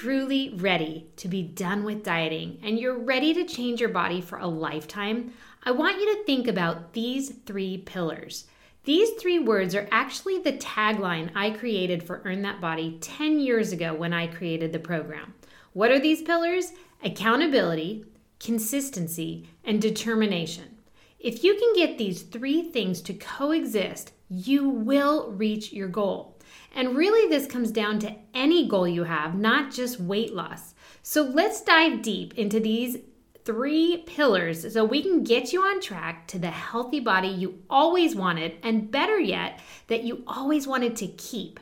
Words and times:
truly 0.00 0.50
ready 0.58 1.04
to 1.16 1.26
be 1.26 1.42
done 1.42 1.82
with 1.82 2.04
dieting 2.04 2.56
and 2.62 2.78
you're 2.78 2.96
ready 2.96 3.34
to 3.34 3.44
change 3.44 3.80
your 3.80 3.88
body 3.88 4.20
for 4.20 4.38
a 4.38 4.46
lifetime, 4.46 5.32
I 5.64 5.72
want 5.72 5.98
you 5.98 6.14
to 6.14 6.24
think 6.24 6.46
about 6.46 6.92
these 6.92 7.30
three 7.46 7.78
pillars. 7.78 8.44
These 8.84 9.20
three 9.20 9.40
words 9.40 9.74
are 9.74 9.88
actually 9.90 10.38
the 10.38 10.52
tagline 10.52 11.32
I 11.34 11.50
created 11.50 12.04
for 12.04 12.22
Earn 12.24 12.42
That 12.42 12.60
Body 12.60 12.98
10 13.00 13.40
years 13.40 13.72
ago 13.72 13.92
when 13.92 14.12
I 14.12 14.28
created 14.28 14.72
the 14.72 14.78
program. 14.78 15.34
What 15.72 15.90
are 15.90 15.98
these 15.98 16.22
pillars? 16.22 16.70
Accountability, 17.02 18.04
consistency, 18.38 19.48
and 19.64 19.82
determination. 19.82 20.76
If 21.18 21.42
you 21.42 21.56
can 21.56 21.74
get 21.74 21.98
these 21.98 22.22
three 22.22 22.62
things 22.62 23.02
to 23.02 23.14
coexist, 23.14 24.12
you 24.30 24.68
will 24.68 25.32
reach 25.32 25.72
your 25.72 25.88
goal. 25.88 26.37
And 26.74 26.96
really, 26.96 27.28
this 27.28 27.46
comes 27.46 27.70
down 27.70 27.98
to 28.00 28.14
any 28.34 28.68
goal 28.68 28.86
you 28.86 29.04
have, 29.04 29.34
not 29.34 29.72
just 29.72 30.00
weight 30.00 30.34
loss. 30.34 30.74
So 31.02 31.22
let's 31.22 31.62
dive 31.62 32.02
deep 32.02 32.34
into 32.38 32.60
these 32.60 32.98
three 33.44 34.04
pillars 34.06 34.72
so 34.72 34.84
we 34.84 35.02
can 35.02 35.24
get 35.24 35.52
you 35.52 35.62
on 35.62 35.80
track 35.80 36.26
to 36.28 36.38
the 36.38 36.50
healthy 36.50 37.00
body 37.00 37.28
you 37.28 37.62
always 37.70 38.14
wanted, 38.14 38.56
and 38.62 38.90
better 38.90 39.18
yet, 39.18 39.60
that 39.86 40.04
you 40.04 40.22
always 40.26 40.66
wanted 40.66 40.96
to 40.96 41.06
keep. 41.06 41.58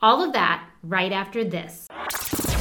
All 0.00 0.22
of 0.22 0.32
that 0.34 0.64
right 0.84 1.10
after 1.10 1.42
this. 1.42 1.88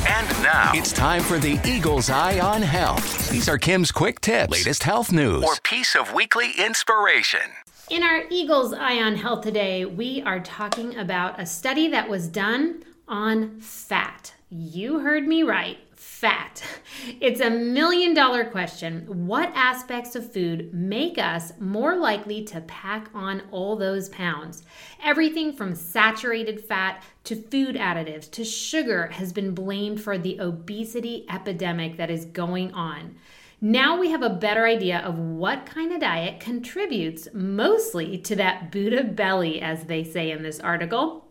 And 0.07 0.27
now 0.41 0.71
it's 0.73 0.91
time 0.91 1.21
for 1.21 1.37
the 1.37 1.59
Eagle's 1.63 2.09
Eye 2.09 2.39
on 2.39 2.63
Health. 2.63 3.29
These 3.29 3.47
are 3.47 3.59
Kim's 3.59 3.91
quick 3.91 4.21
tips, 4.21 4.51
latest 4.51 4.81
health 4.83 5.11
news, 5.11 5.43
or 5.43 5.55
piece 5.63 5.95
of 5.95 6.13
weekly 6.13 6.53
inspiration. 6.57 7.41
In 7.89 8.03
our 8.03 8.25
Eagle's 8.29 8.73
Eye 8.73 9.01
on 9.01 9.15
Health 9.15 9.43
today, 9.43 9.85
we 9.85 10.21
are 10.23 10.41
talking 10.41 10.97
about 10.97 11.39
a 11.39 11.45
study 11.45 11.87
that 11.87 12.09
was 12.09 12.27
done 12.27 12.83
on 13.07 13.61
fat. 13.61 14.33
You 14.49 14.99
heard 14.99 15.25
me 15.25 15.43
right 15.43 15.77
fat. 15.95 16.61
It's 17.21 17.39
a 17.39 17.49
million 17.49 18.13
dollar 18.13 18.43
question. 18.43 19.27
What 19.27 19.53
aspects 19.55 20.15
of 20.15 20.33
food 20.33 20.73
make 20.73 21.17
us 21.17 21.53
more 21.59 21.95
likely 21.95 22.43
to 22.45 22.59
pack 22.61 23.09
on 23.13 23.43
all 23.51 23.77
those 23.77 24.09
pounds? 24.09 24.63
Everything 25.01 25.53
from 25.53 25.73
saturated 25.73 26.59
fat 26.59 27.03
to 27.23 27.35
food 27.35 27.75
additives 27.75 28.29
to 28.31 28.43
sugar 28.43 29.07
has 29.07 29.31
been 29.31 29.53
blamed 29.53 30.01
for 30.01 30.17
the 30.17 30.39
obesity 30.39 31.25
epidemic 31.29 31.95
that 31.95 32.09
is 32.09 32.25
going 32.25 32.73
on. 32.73 33.15
Now 33.59 33.99
we 33.99 34.11
have 34.11 34.21
a 34.21 34.29
better 34.29 34.67
idea 34.67 34.99
of 34.99 35.17
what 35.17 35.65
kind 35.65 35.91
of 35.91 36.01
diet 36.01 36.39
contributes 36.39 37.27
mostly 37.33 38.19
to 38.19 38.35
that 38.35 38.71
Buddha 38.71 39.03
belly, 39.03 39.61
as 39.61 39.85
they 39.85 40.03
say 40.03 40.29
in 40.29 40.43
this 40.43 40.59
article. 40.59 41.27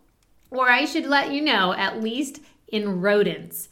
Or 0.50 0.68
I 0.68 0.86
should 0.86 1.06
let 1.06 1.30
you 1.30 1.40
know, 1.40 1.72
at 1.72 2.02
least 2.02 2.40
in 2.66 3.00
rodents. 3.00 3.68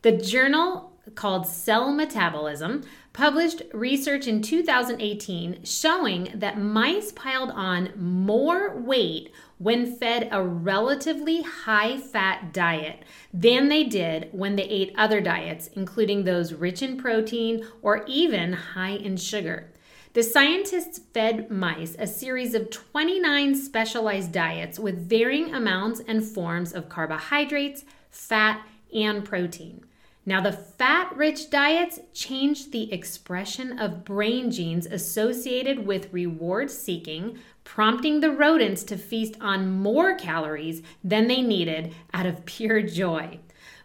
The 0.00 0.12
journal 0.12 0.97
called 1.14 1.46
Cell 1.46 1.92
Metabolism 1.92 2.82
published 3.12 3.62
research 3.72 4.26
in 4.26 4.40
2018 4.40 5.64
showing 5.64 6.30
that 6.34 6.60
mice 6.60 7.10
piled 7.12 7.50
on 7.50 7.90
more 7.96 8.78
weight 8.78 9.32
when 9.58 9.96
fed 9.96 10.28
a 10.30 10.42
relatively 10.42 11.42
high 11.42 11.98
fat 11.98 12.52
diet 12.52 13.04
than 13.34 13.68
they 13.68 13.84
did 13.84 14.28
when 14.32 14.56
they 14.56 14.62
ate 14.62 14.94
other 14.96 15.20
diets, 15.20 15.68
including 15.74 16.24
those 16.24 16.52
rich 16.52 16.80
in 16.80 16.96
protein 16.96 17.66
or 17.82 18.04
even 18.06 18.52
high 18.52 18.90
in 18.90 19.16
sugar. 19.16 19.72
The 20.12 20.22
scientists 20.22 21.00
fed 21.12 21.50
mice 21.50 21.94
a 21.98 22.06
series 22.06 22.54
of 22.54 22.70
29 22.70 23.54
specialized 23.54 24.32
diets 24.32 24.78
with 24.78 25.08
varying 25.08 25.54
amounts 25.54 26.00
and 26.06 26.24
forms 26.24 26.72
of 26.72 26.88
carbohydrates, 26.88 27.84
fat, 28.10 28.66
and 28.94 29.24
protein. 29.24 29.84
Now, 30.28 30.42
the 30.42 30.52
fat 30.52 31.16
rich 31.16 31.48
diets 31.48 32.00
changed 32.12 32.70
the 32.70 32.92
expression 32.92 33.78
of 33.78 34.04
brain 34.04 34.50
genes 34.50 34.84
associated 34.84 35.86
with 35.86 36.12
reward 36.12 36.70
seeking, 36.70 37.38
prompting 37.64 38.20
the 38.20 38.30
rodents 38.30 38.82
to 38.84 38.98
feast 38.98 39.36
on 39.40 39.70
more 39.70 40.14
calories 40.16 40.82
than 41.02 41.28
they 41.28 41.40
needed 41.40 41.94
out 42.12 42.26
of 42.26 42.44
pure 42.44 42.82
joy. 42.82 43.38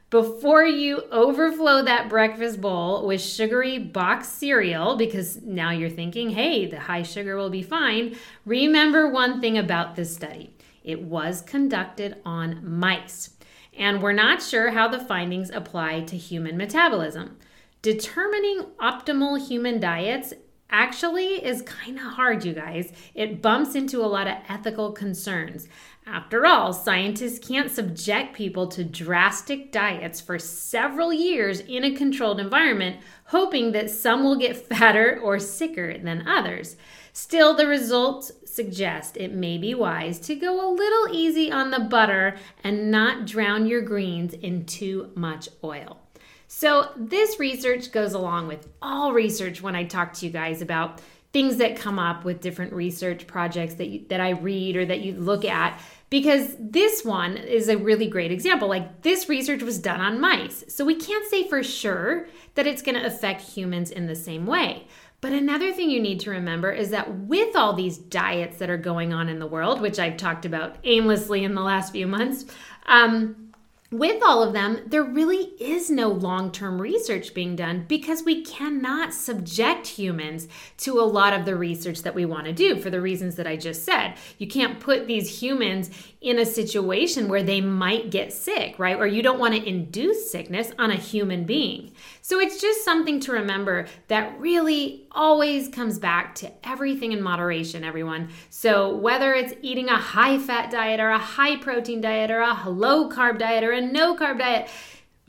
Before 0.09 0.66
you 0.66 1.04
overflow 1.14 1.81
that 1.81 2.09
breakfast 2.09 2.60
bowl 2.60 3.08
with 3.08 3.22
sugary 3.22 3.80
box 3.80 4.28
cereal, 4.28 4.98
because 4.98 5.42
now 5.44 5.72
you're 5.72 5.90
thinking, 5.90 6.31
hey, 6.31 6.66
the 6.66 6.81
high 6.81 7.04
sugar 7.04 7.38
will 7.38 7.52
be 7.52 7.64
fine, 7.64 8.18
remember 8.46 9.08
one 9.08 9.40
thing 9.40 9.58
about 9.58 9.96
this 9.96 10.14
study 10.14 10.54
it 10.84 11.02
was 11.02 11.42
conducted 11.42 12.18
on 12.25 12.60
mice 12.78 13.30
and 13.78 14.01
we're 14.01 14.13
not 14.13 14.41
sure 14.41 14.72
how 14.72 14.88
the 14.88 15.00
findings 15.00 15.50
apply 15.50 16.01
to 16.01 16.17
human 16.17 16.57
metabolism. 16.57 17.38
Determining 17.81 18.66
optimal 18.79 19.45
human 19.45 19.79
diets 19.79 20.34
actually 20.69 21.44
is 21.45 21.61
kind 21.61 21.97
of 21.97 22.03
hard, 22.03 22.44
you 22.44 22.53
guys. 22.53 22.91
It 23.13 23.41
bumps 23.41 23.75
into 23.75 24.00
a 24.03 24.07
lot 24.07 24.28
of 24.28 24.38
ethical 24.50 24.91
concerns. 24.91 25.67
After 26.06 26.45
all, 26.45 26.73
scientists 26.73 27.45
can't 27.45 27.72
subject 27.72 28.35
people 28.35 28.67
to 28.69 28.83
drastic 28.83 29.72
diets 29.72 30.19
for 30.19 30.38
several 30.39 31.13
years 31.13 31.62
in 31.62 31.83
a 31.83 31.95
controlled 31.95 32.39
environment, 32.39 32.97
hoping 33.25 33.72
that 33.72 33.89
some 33.89 34.23
will 34.23 34.35
get 34.35 34.67
fatter 34.67 35.19
or 35.22 35.39
sicker 35.39 35.97
than 35.97 36.28
others. 36.28 36.75
Still, 37.13 37.53
the 37.53 37.68
results 37.68 38.31
suggest 38.44 39.18
it 39.18 39.31
may 39.31 39.59
be 39.59 39.75
wise 39.75 40.19
to 40.22 40.35
go 40.35 40.68
a 40.68 40.74
little 40.74 41.16
easy 41.16 41.51
on 41.51 41.69
the 41.69 41.79
butter 41.79 42.35
and 42.63 42.90
not 42.90 43.28
drown 43.28 43.68
your 43.68 43.81
greens 43.81 44.34
in 44.34 44.66
too 44.66 45.12
much 45.16 45.47
oil. 45.63 46.00
So, 46.47 46.90
this 46.97 47.40
research 47.40 47.91
goes 47.91 48.13
along 48.13 48.47
with 48.47 48.68
all 48.81 49.13
research 49.13 49.62
when 49.62 49.75
I 49.75 49.84
talk 49.84 50.13
to 50.13 50.25
you 50.25 50.31
guys 50.31 50.62
about 50.62 51.01
things 51.34 51.57
that 51.57 51.75
come 51.75 51.97
up 51.97 52.24
with 52.24 52.41
different 52.41 52.74
research 52.74 53.25
projects 53.25 53.75
that 53.75 53.88
you, 53.88 54.06
that 54.09 54.22
I 54.22 54.31
read 54.31 54.75
or 54.75 54.85
that 54.85 55.01
you 55.01 55.13
look 55.13 55.45
at 55.45 55.80
because 56.12 56.56
this 56.59 57.03
one 57.03 57.38
is 57.38 57.69
a 57.69 57.78
really 57.78 58.07
great 58.07 58.31
example. 58.31 58.68
Like 58.68 59.01
this 59.01 59.28
research 59.28 59.63
was 59.63 59.80
done 59.80 60.00
on 60.00 60.22
mice. 60.22 60.63
So 60.68 60.85
we 60.85 60.94
can't 60.94 61.28
say 61.28 61.47
for 61.47 61.63
sure 61.63 62.28
that 62.53 62.68
it's 62.68 62.84
going 62.84 63.00
to 63.00 63.06
affect 63.07 63.41
humans 63.41 63.90
in 63.90 64.06
the 64.06 64.16
same 64.16 64.45
way. 64.45 64.85
But 65.23 65.31
another 65.31 65.72
thing 65.72 65.89
you 65.89 66.01
need 66.01 66.19
to 66.19 66.31
remember 66.31 66.69
is 66.69 66.89
that 66.89 67.09
with 67.09 67.56
all 67.56 67.72
these 67.72 67.97
diets 67.97 68.57
that 68.57 68.69
are 68.69 68.75
going 68.75 69.13
on 69.13 69.29
in 69.29 69.39
the 69.39 69.47
world, 69.47 69.79
which 69.79 69.97
I've 69.97 70.17
talked 70.17 70.44
about 70.44 70.75
aimlessly 70.84 71.45
in 71.45 71.56
the 71.56 71.61
last 71.61 71.94
few 71.94 72.07
months, 72.07 72.44
um, 72.88 73.53
with 73.89 74.22
all 74.22 74.44
of 74.44 74.53
them, 74.53 74.81
there 74.88 75.03
really 75.03 75.53
is 75.62 75.89
no 75.89 76.09
long 76.09 76.51
term 76.51 76.81
research 76.81 77.33
being 77.33 77.56
done 77.56 77.85
because 77.88 78.23
we 78.23 78.44
cannot 78.44 79.13
subject 79.13 79.88
humans 79.88 80.47
to 80.78 81.00
a 81.00 81.06
lot 81.06 81.31
of 81.31 81.45
the 81.45 81.56
research 81.56 82.01
that 82.01 82.16
we 82.16 82.25
want 82.25 82.45
to 82.45 82.53
do 82.53 82.75
for 82.75 82.89
the 82.89 83.00
reasons 83.00 83.35
that 83.35 83.47
I 83.47 83.56
just 83.56 83.85
said. 83.85 84.16
You 84.39 84.47
can't 84.47 84.79
put 84.79 85.07
these 85.07 85.41
humans 85.41 85.89
in 86.19 86.39
a 86.39 86.45
situation 86.45 87.29
where 87.29 87.44
they 87.44 87.62
might 87.62 88.09
get 88.09 88.33
sick, 88.33 88.79
right? 88.79 88.97
Or 88.97 89.06
you 89.06 89.22
don't 89.22 89.39
want 89.39 89.53
to 89.53 89.69
induce 89.69 90.29
sickness 90.31 90.72
on 90.78 90.89
a 90.91 90.95
human 90.95 91.45
being. 91.45 91.91
So 92.25 92.40
it's 92.40 92.62
just 92.62 92.86
something 92.86 93.20
to 93.20 93.34
remember 93.34 93.86
that 94.08 94.40
really 94.40 95.08
always 95.12 95.68
comes 95.68 96.00
back 96.00 96.36
to 96.36 96.50
everything 96.66 97.12
in 97.12 97.22
moderation, 97.22 97.84
everyone. 97.84 98.30
So 98.50 98.96
whether 98.96 99.34
it's 99.34 99.54
eating 99.62 99.90
a 99.90 99.98
high 99.98 100.38
fat 100.38 100.72
diet 100.72 101.02
or 101.02 101.10
a 101.10 101.20
high 101.20 101.58
protein 101.58 102.00
diet 102.00 102.31
or 102.31 102.40
a 102.40 102.70
low 102.70 103.10
carb 103.10 103.40
diet 103.40 103.66
or 103.66 103.74
a 103.74 103.81
no 103.81 104.16
carb 104.16 104.40
diet, 104.40 104.70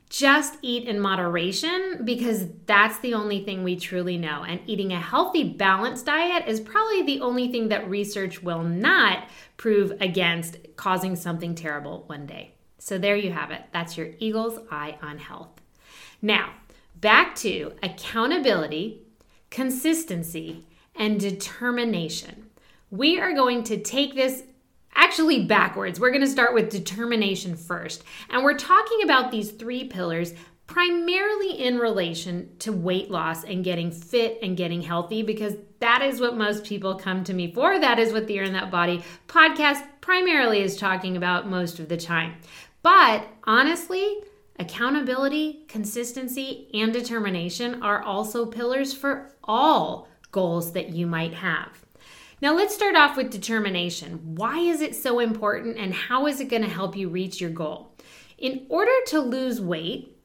just 0.09 0.57
eat 0.61 0.87
in 0.87 0.97
moderation 1.01 1.99
because 2.05 2.45
that's 2.65 2.97
the 2.99 3.13
only 3.13 3.43
thing 3.43 3.65
we 3.65 3.75
truly 3.75 4.17
know. 4.17 4.45
And 4.45 4.61
eating 4.65 4.93
a 4.93 5.01
healthy, 5.01 5.43
balanced 5.43 6.05
diet 6.05 6.47
is 6.47 6.61
probably 6.61 7.03
the 7.03 7.19
only 7.19 7.51
thing 7.51 7.67
that 7.67 7.89
research 7.89 8.41
will 8.41 8.63
not 8.63 9.27
prove 9.57 9.91
against 9.99 10.59
causing 10.77 11.17
something 11.17 11.55
terrible 11.55 12.05
one 12.07 12.25
day. 12.25 12.53
So 12.79 12.97
there 12.97 13.17
you 13.17 13.33
have 13.33 13.51
it. 13.51 13.63
That's 13.73 13.97
your 13.97 14.11
Eagle's 14.19 14.59
Eye 14.71 14.97
on 15.01 15.17
Health. 15.17 15.59
Now, 16.21 16.53
back 16.99 17.35
to 17.35 17.73
accountability, 17.83 19.01
consistency, 19.49 20.65
and 20.95 21.19
determination. 21.19 22.49
We 22.89 23.19
are 23.19 23.33
going 23.33 23.63
to 23.65 23.77
take 23.77 24.15
this 24.15 24.43
actually 24.93 25.45
backwards. 25.45 25.99
We're 25.99 26.11
going 26.11 26.21
to 26.21 26.27
start 26.27 26.53
with 26.53 26.69
determination 26.69 27.55
first. 27.55 28.03
And 28.29 28.43
we're 28.43 28.57
talking 28.57 29.03
about 29.03 29.31
these 29.31 29.51
three 29.51 29.83
pillars 29.85 30.33
primarily 30.67 31.63
in 31.63 31.77
relation 31.77 32.49
to 32.59 32.71
weight 32.71 33.11
loss 33.11 33.43
and 33.43 33.63
getting 33.63 33.91
fit 33.91 34.39
and 34.41 34.57
getting 34.57 34.81
healthy 34.81 35.21
because 35.21 35.55
that 35.79 36.01
is 36.01 36.19
what 36.19 36.35
most 36.35 36.65
people 36.65 36.95
come 36.95 37.23
to 37.23 37.33
me 37.33 37.51
for. 37.51 37.79
That 37.79 37.99
is 37.99 38.11
what 38.11 38.25
the 38.27 38.39
Earn 38.39 38.53
That 38.53 38.71
Body 38.71 39.03
podcast 39.27 39.83
primarily 40.01 40.61
is 40.61 40.77
talking 40.77 41.17
about 41.17 41.47
most 41.47 41.79
of 41.79 41.89
the 41.89 41.97
time. 41.97 42.35
But 42.81 43.27
honestly, 43.43 44.17
accountability, 44.59 45.65
consistency, 45.67 46.69
and 46.73 46.93
determination 46.93 47.81
are 47.81 48.01
also 48.01 48.45
pillars 48.45 48.93
for 48.93 49.31
all 49.43 50.07
goals 50.31 50.73
that 50.73 50.89
you 50.89 51.07
might 51.07 51.33
have. 51.33 51.85
Now, 52.41 52.53
let's 52.53 52.75
start 52.75 52.95
off 52.95 53.15
with 53.15 53.31
determination. 53.31 54.35
Why 54.35 54.59
is 54.59 54.81
it 54.81 54.95
so 54.95 55.19
important 55.19 55.77
and 55.77 55.93
how 55.93 56.27
is 56.27 56.39
it 56.39 56.49
going 56.49 56.63
to 56.63 56.69
help 56.69 56.95
you 56.95 57.09
reach 57.09 57.39
your 57.39 57.49
goal? 57.49 57.95
In 58.37 58.65
order 58.69 58.91
to 59.07 59.19
lose 59.21 59.61
weight, 59.61 60.17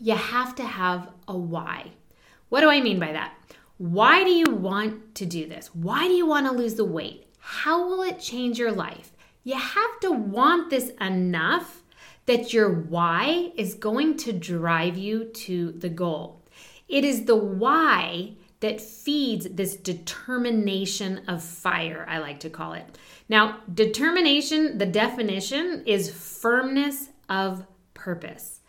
you 0.00 0.14
have 0.14 0.56
to 0.56 0.64
have 0.64 1.08
a 1.28 1.36
why. 1.36 1.92
What 2.48 2.60
do 2.60 2.70
I 2.70 2.80
mean 2.80 2.98
by 2.98 3.12
that? 3.12 3.34
Why 3.78 4.24
do 4.24 4.30
you 4.30 4.46
want 4.50 5.14
to 5.16 5.26
do 5.26 5.48
this? 5.48 5.74
Why 5.74 6.08
do 6.08 6.14
you 6.14 6.26
want 6.26 6.46
to 6.46 6.52
lose 6.52 6.74
the 6.74 6.84
weight? 6.84 7.28
How 7.38 7.86
will 7.86 8.02
it 8.02 8.18
change 8.18 8.58
your 8.58 8.72
life? 8.72 9.12
You 9.44 9.54
have 9.54 10.00
to 10.00 10.10
want 10.10 10.70
this 10.70 10.90
enough 11.00 11.83
that 12.26 12.52
your 12.52 12.70
why 12.70 13.52
is 13.56 13.74
going 13.74 14.16
to 14.18 14.32
drive 14.32 14.96
you 14.96 15.24
to 15.24 15.72
the 15.72 15.88
goal. 15.88 16.42
It 16.88 17.04
is 17.04 17.24
the 17.24 17.36
why 17.36 18.34
that 18.60 18.80
feeds 18.80 19.46
this 19.50 19.76
determination 19.76 21.20
of 21.28 21.42
fire, 21.42 22.06
I 22.08 22.18
like 22.18 22.40
to 22.40 22.50
call 22.50 22.72
it. 22.72 22.98
Now, 23.28 23.58
determination, 23.72 24.78
the 24.78 24.86
definition 24.86 25.82
is 25.86 26.10
firmness 26.10 27.10
of 27.28 27.66
purpose. 27.92 28.60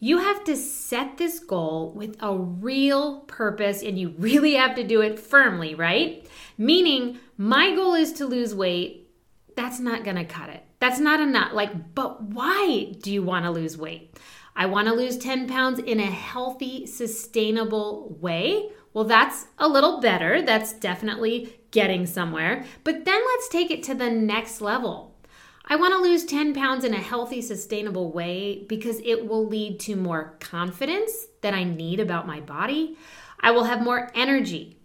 You 0.00 0.18
have 0.18 0.44
to 0.44 0.56
set 0.56 1.18
this 1.18 1.38
goal 1.38 1.92
with 1.92 2.16
a 2.20 2.36
real 2.36 3.20
purpose 3.20 3.82
and 3.82 3.98
you 3.98 4.14
really 4.18 4.54
have 4.54 4.74
to 4.74 4.84
do 4.84 5.00
it 5.00 5.18
firmly, 5.18 5.74
right? 5.74 6.26
Meaning, 6.58 7.18
my 7.38 7.74
goal 7.74 7.94
is 7.94 8.12
to 8.14 8.26
lose 8.26 8.54
weight. 8.54 9.08
That's 9.56 9.78
not 9.78 10.04
to 10.04 10.24
cut 10.24 10.50
it. 10.50 10.64
That's 10.84 11.00
not 11.00 11.18
enough. 11.18 11.54
Like, 11.54 11.94
but 11.94 12.22
why 12.24 12.92
do 13.00 13.10
you 13.10 13.22
want 13.22 13.46
to 13.46 13.50
lose 13.50 13.78
weight? 13.78 14.18
I 14.54 14.66
want 14.66 14.86
to 14.86 14.92
lose 14.92 15.16
10 15.16 15.48
pounds 15.48 15.78
in 15.78 15.98
a 15.98 16.02
healthy, 16.02 16.84
sustainable 16.84 18.18
way. 18.20 18.68
Well, 18.92 19.04
that's 19.04 19.46
a 19.56 19.66
little 19.66 20.02
better. 20.02 20.42
That's 20.42 20.74
definitely 20.74 21.58
getting 21.70 22.04
somewhere. 22.04 22.66
But 22.84 23.06
then 23.06 23.18
let's 23.18 23.48
take 23.48 23.70
it 23.70 23.82
to 23.84 23.94
the 23.94 24.10
next 24.10 24.60
level. 24.60 25.16
I 25.64 25.76
want 25.76 25.94
to 25.94 26.02
lose 26.02 26.26
10 26.26 26.52
pounds 26.52 26.84
in 26.84 26.92
a 26.92 27.00
healthy, 27.00 27.40
sustainable 27.40 28.12
way 28.12 28.66
because 28.68 29.00
it 29.06 29.26
will 29.26 29.46
lead 29.46 29.80
to 29.80 29.96
more 29.96 30.36
confidence 30.38 31.28
that 31.40 31.54
I 31.54 31.64
need 31.64 31.98
about 31.98 32.26
my 32.26 32.40
body. 32.40 32.98
I 33.40 33.52
will 33.52 33.64
have 33.64 33.80
more 33.80 34.10
energy. 34.14 34.76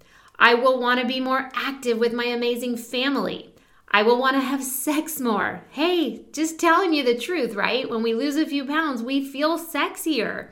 I 0.41 0.53
will 0.53 0.79
want 0.79 1.01
to 1.01 1.05
be 1.05 1.19
more 1.19 1.49
active 1.53 1.97
with 1.97 2.13
my 2.13 2.23
amazing 2.23 2.77
family. 2.77 3.48
I 3.91 4.03
will 4.03 4.19
want 4.19 4.35
to 4.35 4.41
have 4.41 4.63
sex 4.63 5.19
more. 5.19 5.63
Hey, 5.71 6.25
just 6.31 6.59
telling 6.59 6.93
you 6.93 7.03
the 7.03 7.17
truth, 7.17 7.55
right? 7.55 7.89
When 7.89 8.03
we 8.03 8.13
lose 8.13 8.35
a 8.35 8.45
few 8.45 8.65
pounds, 8.65 9.01
we 9.01 9.25
feel 9.25 9.57
sexier. 9.57 10.49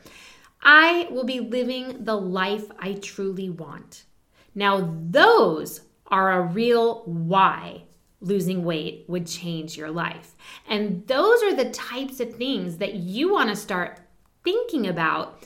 I 0.62 1.08
will 1.12 1.24
be 1.24 1.40
living 1.40 2.04
the 2.04 2.16
life 2.16 2.66
I 2.80 2.94
truly 2.94 3.50
want. 3.50 4.06
Now, 4.56 4.98
those 5.10 5.82
are 6.08 6.32
a 6.32 6.48
real 6.48 7.04
why 7.06 7.84
losing 8.22 8.64
weight 8.66 9.06
would 9.08 9.28
change 9.28 9.78
your 9.78 9.92
life. 9.92 10.36
And 10.68 11.06
those 11.08 11.44
are 11.44 11.54
the 11.54 11.70
types 11.70 12.20
of 12.20 12.36
things 12.36 12.78
that 12.78 12.96
you 12.96 13.32
want 13.32 13.50
to 13.50 13.56
start 13.56 14.00
thinking 14.44 14.88
about 14.88 15.44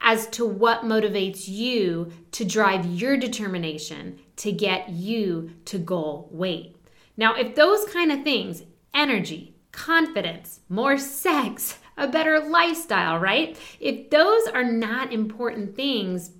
as 0.00 0.26
to 0.28 0.44
what 0.44 0.82
motivates 0.82 1.46
you 1.48 2.10
to 2.32 2.44
drive 2.44 2.86
your 2.86 3.16
determination 3.16 4.18
to 4.36 4.52
get 4.52 4.88
you 4.88 5.50
to 5.66 5.78
goal 5.78 6.28
weight. 6.32 6.76
Now, 7.18 7.34
if 7.34 7.54
those 7.54 7.84
kind 7.92 8.10
of 8.10 8.22
things, 8.22 8.62
energy, 8.94 9.56
confidence, 9.72 10.60
more 10.68 10.96
sex, 10.96 11.78
a 11.96 12.08
better 12.08 12.38
lifestyle, 12.38 13.18
right? 13.18 13.58
If 13.80 14.08
those 14.08 14.46
are 14.46 14.64
not 14.64 15.12
important 15.12 15.74
things 15.76 16.30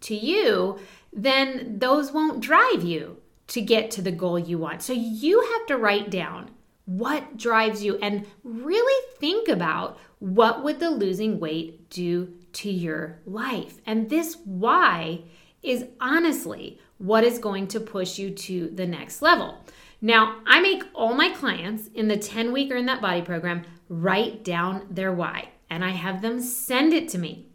to 0.00 0.16
you, 0.16 0.78
then 1.12 1.78
those 1.78 2.10
won't 2.10 2.40
drive 2.40 2.82
you 2.82 3.18
to 3.48 3.60
get 3.60 3.90
to 3.92 4.02
the 4.02 4.10
goal 4.10 4.38
you 4.38 4.58
want. 4.58 4.82
So 4.82 4.92
you 4.94 5.40
have 5.40 5.66
to 5.66 5.76
write 5.76 6.10
down 6.10 6.50
what 6.86 7.36
drives 7.36 7.84
you 7.84 7.96
and 7.96 8.26
really 8.42 9.06
think 9.18 9.48
about 9.48 9.98
what 10.20 10.64
would 10.64 10.80
the 10.80 10.90
losing 10.90 11.38
weight 11.38 11.90
do 11.90 12.32
to 12.54 12.70
your 12.70 13.20
life. 13.26 13.78
And 13.84 14.08
this 14.08 14.38
why 14.44 15.20
is 15.62 15.84
honestly 16.00 16.78
what 16.96 17.24
is 17.24 17.38
going 17.38 17.66
to 17.68 17.80
push 17.80 18.18
you 18.18 18.30
to 18.30 18.70
the 18.70 18.86
next 18.86 19.20
level. 19.20 19.58
Now, 20.00 20.36
I 20.46 20.60
make 20.60 20.84
all 20.94 21.14
my 21.14 21.30
clients 21.30 21.88
in 21.88 22.08
the 22.08 22.16
10 22.16 22.52
week 22.52 22.70
Earn 22.72 22.86
That 22.86 23.00
Body 23.00 23.22
program 23.22 23.64
write 23.88 24.44
down 24.44 24.86
their 24.90 25.12
why, 25.12 25.48
and 25.68 25.84
I 25.84 25.90
have 25.90 26.22
them 26.22 26.40
send 26.40 26.92
it 26.92 27.08
to 27.10 27.18
me. 27.18 27.46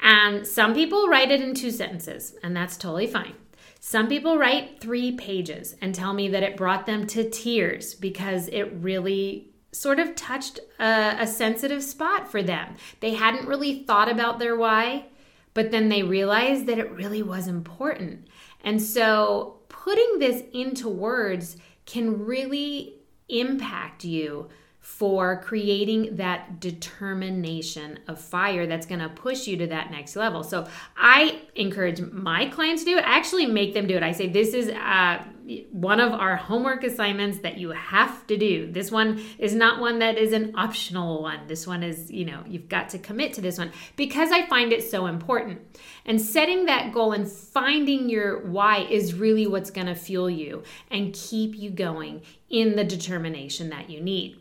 And 0.00 0.46
some 0.46 0.74
people 0.74 1.08
write 1.08 1.30
it 1.30 1.40
in 1.40 1.54
two 1.54 1.70
sentences, 1.70 2.34
and 2.42 2.56
that's 2.56 2.76
totally 2.76 3.06
fine. 3.06 3.34
Some 3.80 4.08
people 4.08 4.36
write 4.36 4.80
three 4.80 5.12
pages 5.12 5.74
and 5.80 5.94
tell 5.94 6.12
me 6.12 6.28
that 6.28 6.42
it 6.42 6.56
brought 6.56 6.84
them 6.84 7.06
to 7.08 7.28
tears 7.28 7.94
because 7.94 8.48
it 8.48 8.72
really 8.74 9.50
sort 9.72 9.98
of 9.98 10.14
touched 10.14 10.58
a, 10.78 11.16
a, 11.20 11.26
sensitive 11.26 11.82
spot 11.82 12.30
for 12.30 12.42
them. 12.42 12.74
They 12.98 13.14
hadn't 13.14 13.46
really 13.46 13.84
thought 13.84 14.10
about 14.10 14.38
their 14.38 14.56
why, 14.56 15.06
but 15.54 15.70
then 15.70 15.88
they 15.88 16.02
realized 16.02 16.66
that 16.66 16.78
it 16.78 16.90
really 16.90 17.22
was 17.22 17.46
important. 17.46 18.26
And 18.62 18.82
so 18.82 19.60
putting 19.68 20.18
this 20.18 20.42
into 20.52 20.88
words 20.88 21.56
can 21.90 22.24
really 22.24 22.94
impact 23.28 24.04
you 24.04 24.48
for 24.80 25.40
creating 25.42 26.16
that 26.16 26.58
determination 26.58 27.98
of 28.08 28.18
fire 28.18 28.66
that's 28.66 28.86
going 28.86 29.00
to 29.00 29.10
push 29.10 29.46
you 29.46 29.56
to 29.58 29.66
that 29.66 29.90
next 29.90 30.16
level. 30.16 30.42
So 30.42 30.66
I 30.96 31.42
encourage 31.54 32.00
my 32.00 32.46
clients 32.46 32.82
to 32.84 32.90
do 32.90 32.98
it. 32.98 33.04
I 33.04 33.16
actually 33.16 33.46
make 33.46 33.74
them 33.74 33.86
do 33.86 33.94
it. 33.94 34.02
I 34.02 34.12
say 34.12 34.28
this 34.28 34.54
is 34.54 34.70
uh, 34.70 35.22
one 35.70 36.00
of 36.00 36.12
our 36.12 36.36
homework 36.36 36.82
assignments 36.82 37.40
that 37.40 37.58
you 37.58 37.70
have 37.70 38.26
to 38.28 38.38
do. 38.38 38.72
This 38.72 38.90
one 38.90 39.22
is 39.38 39.54
not 39.54 39.80
one 39.80 39.98
that 39.98 40.16
is 40.16 40.32
an 40.32 40.54
optional 40.56 41.22
one. 41.22 41.46
This 41.46 41.66
one 41.66 41.82
is, 41.82 42.10
you 42.10 42.24
know, 42.24 42.42
you've 42.46 42.68
got 42.68 42.88
to 42.90 42.98
commit 42.98 43.34
to 43.34 43.42
this 43.42 43.58
one 43.58 43.72
because 43.96 44.32
I 44.32 44.46
find 44.46 44.72
it 44.72 44.88
so 44.90 45.06
important. 45.06 45.60
And 46.06 46.20
setting 46.20 46.64
that 46.66 46.92
goal 46.92 47.12
and 47.12 47.30
finding 47.30 48.08
your 48.08 48.46
why 48.46 48.86
is 48.90 49.12
really 49.12 49.46
what's 49.46 49.70
going 49.70 49.88
to 49.88 49.94
fuel 49.94 50.30
you 50.30 50.62
and 50.90 51.12
keep 51.12 51.54
you 51.54 51.70
going 51.70 52.22
in 52.48 52.76
the 52.76 52.84
determination 52.84 53.68
that 53.70 53.90
you 53.90 54.00
need. 54.00 54.39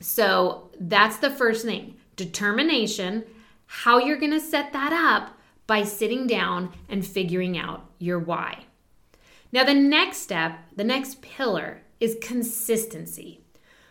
So 0.00 0.70
that's 0.78 1.18
the 1.18 1.30
first 1.30 1.64
thing 1.64 1.96
determination, 2.16 3.24
how 3.66 3.98
you're 3.98 4.18
going 4.18 4.32
to 4.32 4.40
set 4.40 4.72
that 4.72 4.92
up 4.92 5.36
by 5.66 5.82
sitting 5.82 6.26
down 6.26 6.72
and 6.88 7.06
figuring 7.06 7.58
out 7.58 7.84
your 7.98 8.18
why. 8.18 8.64
Now, 9.52 9.64
the 9.64 9.74
next 9.74 10.18
step, 10.18 10.58
the 10.74 10.84
next 10.84 11.20
pillar 11.22 11.82
is 12.00 12.16
consistency. 12.20 13.40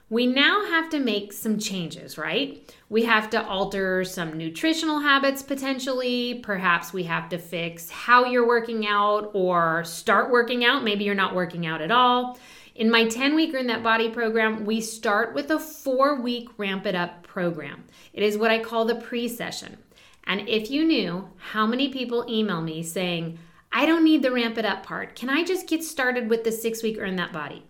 We 0.10 0.28
now 0.28 0.66
have 0.68 0.90
to 0.92 1.00
make 1.00 1.34
some 1.34 1.58
changes, 1.58 2.18
right? 2.18 2.72
We 2.90 3.06
have 3.06 3.30
to 3.32 3.44
alter 3.44 4.04
some 4.04 4.38
nutritional 4.38 5.00
habits 5.00 5.42
potentially. 5.42 6.42
Perhaps 6.44 6.94
we 6.94 7.04
have 7.04 7.28
to 7.30 7.40
fix 7.40 7.90
how 7.90 8.26
you're 8.26 8.48
working 8.48 8.86
out 8.86 9.32
or 9.34 9.84
start 9.84 10.30
working 10.30 10.64
out. 10.64 10.84
Maybe 10.84 11.04
you're 11.06 11.16
not 11.16 11.34
working 11.34 11.66
out 11.66 11.82
at 11.82 11.90
all. 11.90 12.38
In 12.76 12.92
my 12.92 13.06
10 13.06 13.36
week 13.36 13.54
Earn 13.56 13.68
That 13.68 13.84
Body 13.84 14.10
program, 14.10 14.66
we 14.66 14.82
start 14.82 15.34
with 15.34 15.50
a 15.50 15.58
four 15.58 16.20
week 16.20 16.50
Ramp 16.58 16.86
It 16.86 16.94
Up 16.94 17.24
program. 17.24 17.86
It 18.12 18.22
is 18.22 18.38
what 18.38 18.52
I 18.52 18.60
call 18.60 18.84
the 18.84 18.96
pre 18.96 19.30
session. 19.30 19.78
And 20.26 20.50
if 20.50 20.70
you 20.70 20.84
knew 20.84 21.30
how 21.38 21.66
many 21.66 21.88
people 21.88 22.26
email 22.28 22.62
me 22.62 22.84
saying, 22.84 23.40
I 23.72 23.86
don't 23.86 24.04
need 24.04 24.24
the 24.24 24.32
Ramp 24.32 24.58
It 24.58 24.66
Up 24.66 24.86
part, 24.86 25.16
can 25.16 25.30
I 25.30 25.46
just 25.46 25.70
get 25.70 25.86
started 25.86 26.30
with 26.30 26.44
the 26.44 26.52
six 26.52 26.84
week 26.84 26.98
Earn 27.00 27.16
That 27.16 27.32
Body? 27.32 27.64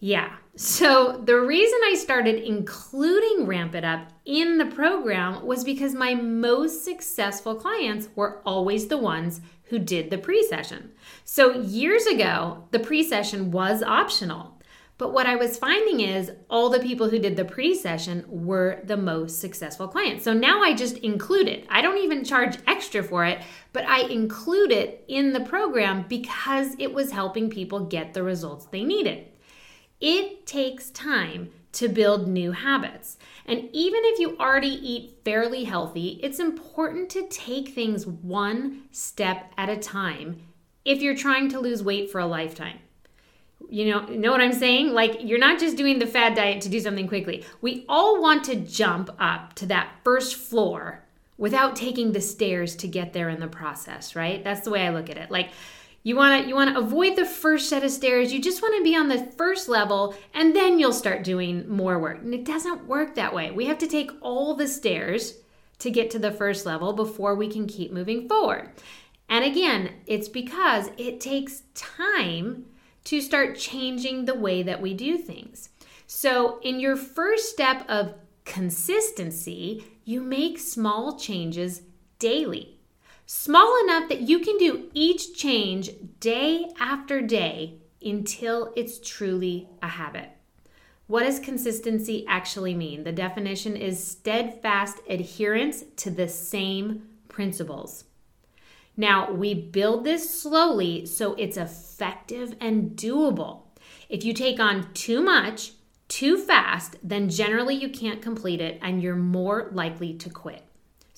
Yeah. 0.00 0.36
So 0.54 1.20
the 1.24 1.40
reason 1.40 1.78
I 1.84 1.94
started 1.94 2.42
including 2.42 3.46
Ramp 3.46 3.74
It 3.74 3.84
Up 3.84 4.12
in 4.24 4.58
the 4.58 4.66
program 4.66 5.44
was 5.44 5.64
because 5.64 5.94
my 5.94 6.14
most 6.14 6.84
successful 6.84 7.54
clients 7.54 8.08
were 8.14 8.40
always 8.44 8.88
the 8.88 8.98
ones 8.98 9.40
who 9.64 9.78
did 9.78 10.10
the 10.10 10.18
pre 10.18 10.42
session. 10.46 10.92
So 11.24 11.60
years 11.60 12.06
ago, 12.06 12.64
the 12.70 12.78
pre 12.78 13.02
session 13.02 13.50
was 13.50 13.82
optional. 13.82 14.54
But 14.98 15.12
what 15.12 15.26
I 15.26 15.36
was 15.36 15.56
finding 15.56 16.00
is 16.00 16.32
all 16.50 16.70
the 16.70 16.80
people 16.80 17.08
who 17.08 17.20
did 17.20 17.36
the 17.36 17.44
pre 17.44 17.74
session 17.74 18.24
were 18.26 18.80
the 18.82 18.96
most 18.96 19.40
successful 19.40 19.86
clients. 19.86 20.24
So 20.24 20.32
now 20.32 20.60
I 20.60 20.74
just 20.74 20.98
include 20.98 21.46
it. 21.46 21.66
I 21.70 21.82
don't 21.82 21.98
even 21.98 22.24
charge 22.24 22.58
extra 22.66 23.04
for 23.04 23.24
it, 23.24 23.40
but 23.72 23.84
I 23.84 24.00
include 24.08 24.72
it 24.72 25.04
in 25.06 25.32
the 25.32 25.40
program 25.40 26.04
because 26.08 26.74
it 26.80 26.92
was 26.92 27.12
helping 27.12 27.48
people 27.48 27.80
get 27.86 28.12
the 28.12 28.24
results 28.24 28.66
they 28.66 28.82
needed. 28.82 29.28
It 30.00 30.46
takes 30.46 30.90
time 30.90 31.50
to 31.72 31.88
build 31.88 32.28
new 32.28 32.52
habits. 32.52 33.18
And 33.46 33.68
even 33.72 34.00
if 34.04 34.18
you 34.18 34.36
already 34.38 34.68
eat 34.68 35.18
fairly 35.24 35.64
healthy, 35.64 36.20
it's 36.22 36.38
important 36.38 37.10
to 37.10 37.26
take 37.28 37.70
things 37.70 38.06
one 38.06 38.82
step 38.90 39.52
at 39.56 39.68
a 39.68 39.76
time 39.76 40.42
if 40.84 41.02
you're 41.02 41.16
trying 41.16 41.48
to 41.50 41.60
lose 41.60 41.82
weight 41.82 42.10
for 42.10 42.20
a 42.20 42.26
lifetime. 42.26 42.78
You 43.70 43.90
know, 43.90 44.06
know 44.06 44.30
what 44.30 44.40
I'm 44.40 44.52
saying? 44.52 44.92
Like 44.92 45.18
you're 45.20 45.38
not 45.38 45.58
just 45.58 45.76
doing 45.76 45.98
the 45.98 46.06
fad 46.06 46.34
diet 46.34 46.62
to 46.62 46.68
do 46.68 46.80
something 46.80 47.08
quickly. 47.08 47.44
We 47.60 47.84
all 47.88 48.20
want 48.22 48.44
to 48.44 48.56
jump 48.56 49.10
up 49.18 49.54
to 49.54 49.66
that 49.66 49.90
first 50.04 50.36
floor 50.36 51.04
without 51.36 51.76
taking 51.76 52.12
the 52.12 52.20
stairs 52.20 52.74
to 52.76 52.88
get 52.88 53.12
there 53.12 53.28
in 53.28 53.40
the 53.40 53.46
process, 53.46 54.16
right? 54.16 54.42
That's 54.42 54.62
the 54.62 54.70
way 54.70 54.86
I 54.86 54.90
look 54.90 55.10
at 55.10 55.16
it. 55.18 55.30
Like 55.30 55.50
you 56.08 56.16
want 56.16 56.42
to 56.42 56.48
you 56.48 56.54
want 56.54 56.74
to 56.74 56.80
avoid 56.80 57.16
the 57.16 57.26
first 57.26 57.68
set 57.68 57.84
of 57.84 57.90
stairs. 57.90 58.32
You 58.32 58.40
just 58.40 58.62
want 58.62 58.74
to 58.78 58.82
be 58.82 58.96
on 58.96 59.08
the 59.08 59.30
first 59.36 59.68
level 59.68 60.14
and 60.32 60.56
then 60.56 60.78
you'll 60.78 60.94
start 60.94 61.22
doing 61.22 61.68
more 61.68 61.98
work. 61.98 62.22
And 62.22 62.32
it 62.32 62.46
doesn't 62.46 62.86
work 62.86 63.14
that 63.14 63.34
way. 63.34 63.50
We 63.50 63.66
have 63.66 63.76
to 63.78 63.86
take 63.86 64.10
all 64.22 64.54
the 64.54 64.68
stairs 64.68 65.34
to 65.80 65.90
get 65.90 66.10
to 66.12 66.18
the 66.18 66.30
first 66.30 66.64
level 66.64 66.94
before 66.94 67.34
we 67.34 67.46
can 67.46 67.66
keep 67.66 67.92
moving 67.92 68.26
forward. 68.26 68.70
And 69.28 69.44
again, 69.44 69.90
it's 70.06 70.30
because 70.30 70.88
it 70.96 71.20
takes 71.20 71.64
time 71.74 72.64
to 73.04 73.20
start 73.20 73.58
changing 73.58 74.24
the 74.24 74.34
way 74.34 74.62
that 74.62 74.80
we 74.80 74.94
do 74.94 75.18
things. 75.18 75.68
So, 76.06 76.58
in 76.62 76.80
your 76.80 76.96
first 76.96 77.50
step 77.50 77.84
of 77.86 78.14
consistency, 78.46 79.84
you 80.06 80.22
make 80.22 80.58
small 80.58 81.18
changes 81.18 81.82
daily. 82.18 82.77
Small 83.30 83.78
enough 83.84 84.08
that 84.08 84.22
you 84.22 84.38
can 84.38 84.56
do 84.56 84.88
each 84.94 85.36
change 85.36 85.90
day 86.18 86.70
after 86.80 87.20
day 87.20 87.74
until 88.02 88.72
it's 88.74 88.98
truly 88.98 89.68
a 89.82 89.88
habit. 89.88 90.30
What 91.08 91.24
does 91.24 91.38
consistency 91.38 92.24
actually 92.26 92.74
mean? 92.74 93.04
The 93.04 93.12
definition 93.12 93.76
is 93.76 94.02
steadfast 94.02 95.00
adherence 95.10 95.84
to 95.96 96.10
the 96.10 96.26
same 96.26 97.02
principles. 97.28 98.04
Now, 98.96 99.30
we 99.30 99.52
build 99.52 100.04
this 100.04 100.40
slowly 100.40 101.04
so 101.04 101.34
it's 101.34 101.58
effective 101.58 102.56
and 102.62 102.92
doable. 102.92 103.64
If 104.08 104.24
you 104.24 104.32
take 104.32 104.58
on 104.58 104.90
too 104.94 105.22
much, 105.22 105.72
too 106.08 106.38
fast, 106.38 106.96
then 107.02 107.28
generally 107.28 107.74
you 107.74 107.90
can't 107.90 108.22
complete 108.22 108.62
it 108.62 108.78
and 108.80 109.02
you're 109.02 109.16
more 109.16 109.68
likely 109.70 110.14
to 110.14 110.30
quit. 110.30 110.64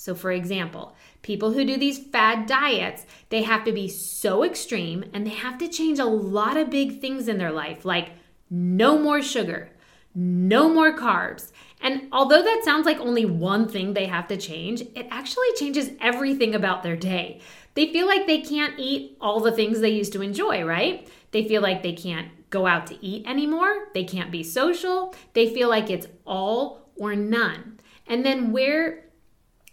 So, 0.00 0.14
for 0.14 0.32
example, 0.32 0.96
people 1.20 1.52
who 1.52 1.62
do 1.62 1.76
these 1.76 1.98
fad 1.98 2.46
diets, 2.46 3.04
they 3.28 3.42
have 3.42 3.64
to 3.64 3.72
be 3.72 3.86
so 3.86 4.42
extreme 4.42 5.04
and 5.12 5.26
they 5.26 5.30
have 5.30 5.58
to 5.58 5.68
change 5.68 5.98
a 5.98 6.06
lot 6.06 6.56
of 6.56 6.70
big 6.70 7.02
things 7.02 7.28
in 7.28 7.36
their 7.36 7.52
life, 7.52 7.84
like 7.84 8.12
no 8.48 8.98
more 8.98 9.20
sugar, 9.20 9.68
no 10.14 10.70
more 10.72 10.96
carbs. 10.96 11.52
And 11.82 12.08
although 12.12 12.42
that 12.42 12.62
sounds 12.64 12.86
like 12.86 12.98
only 12.98 13.26
one 13.26 13.68
thing 13.68 13.92
they 13.92 14.06
have 14.06 14.26
to 14.28 14.38
change, 14.38 14.80
it 14.80 15.06
actually 15.10 15.52
changes 15.56 15.90
everything 16.00 16.54
about 16.54 16.82
their 16.82 16.96
day. 16.96 17.42
They 17.74 17.92
feel 17.92 18.06
like 18.06 18.26
they 18.26 18.40
can't 18.40 18.78
eat 18.78 19.18
all 19.20 19.40
the 19.40 19.52
things 19.52 19.80
they 19.80 19.90
used 19.90 20.14
to 20.14 20.22
enjoy, 20.22 20.64
right? 20.64 21.06
They 21.32 21.46
feel 21.46 21.60
like 21.60 21.82
they 21.82 21.92
can't 21.92 22.28
go 22.48 22.66
out 22.66 22.86
to 22.86 23.04
eat 23.04 23.26
anymore. 23.26 23.88
They 23.92 24.04
can't 24.04 24.32
be 24.32 24.44
social. 24.44 25.14
They 25.34 25.52
feel 25.52 25.68
like 25.68 25.90
it's 25.90 26.06
all 26.24 26.88
or 26.96 27.14
none. 27.14 27.80
And 28.06 28.24
then 28.24 28.50
where 28.50 29.04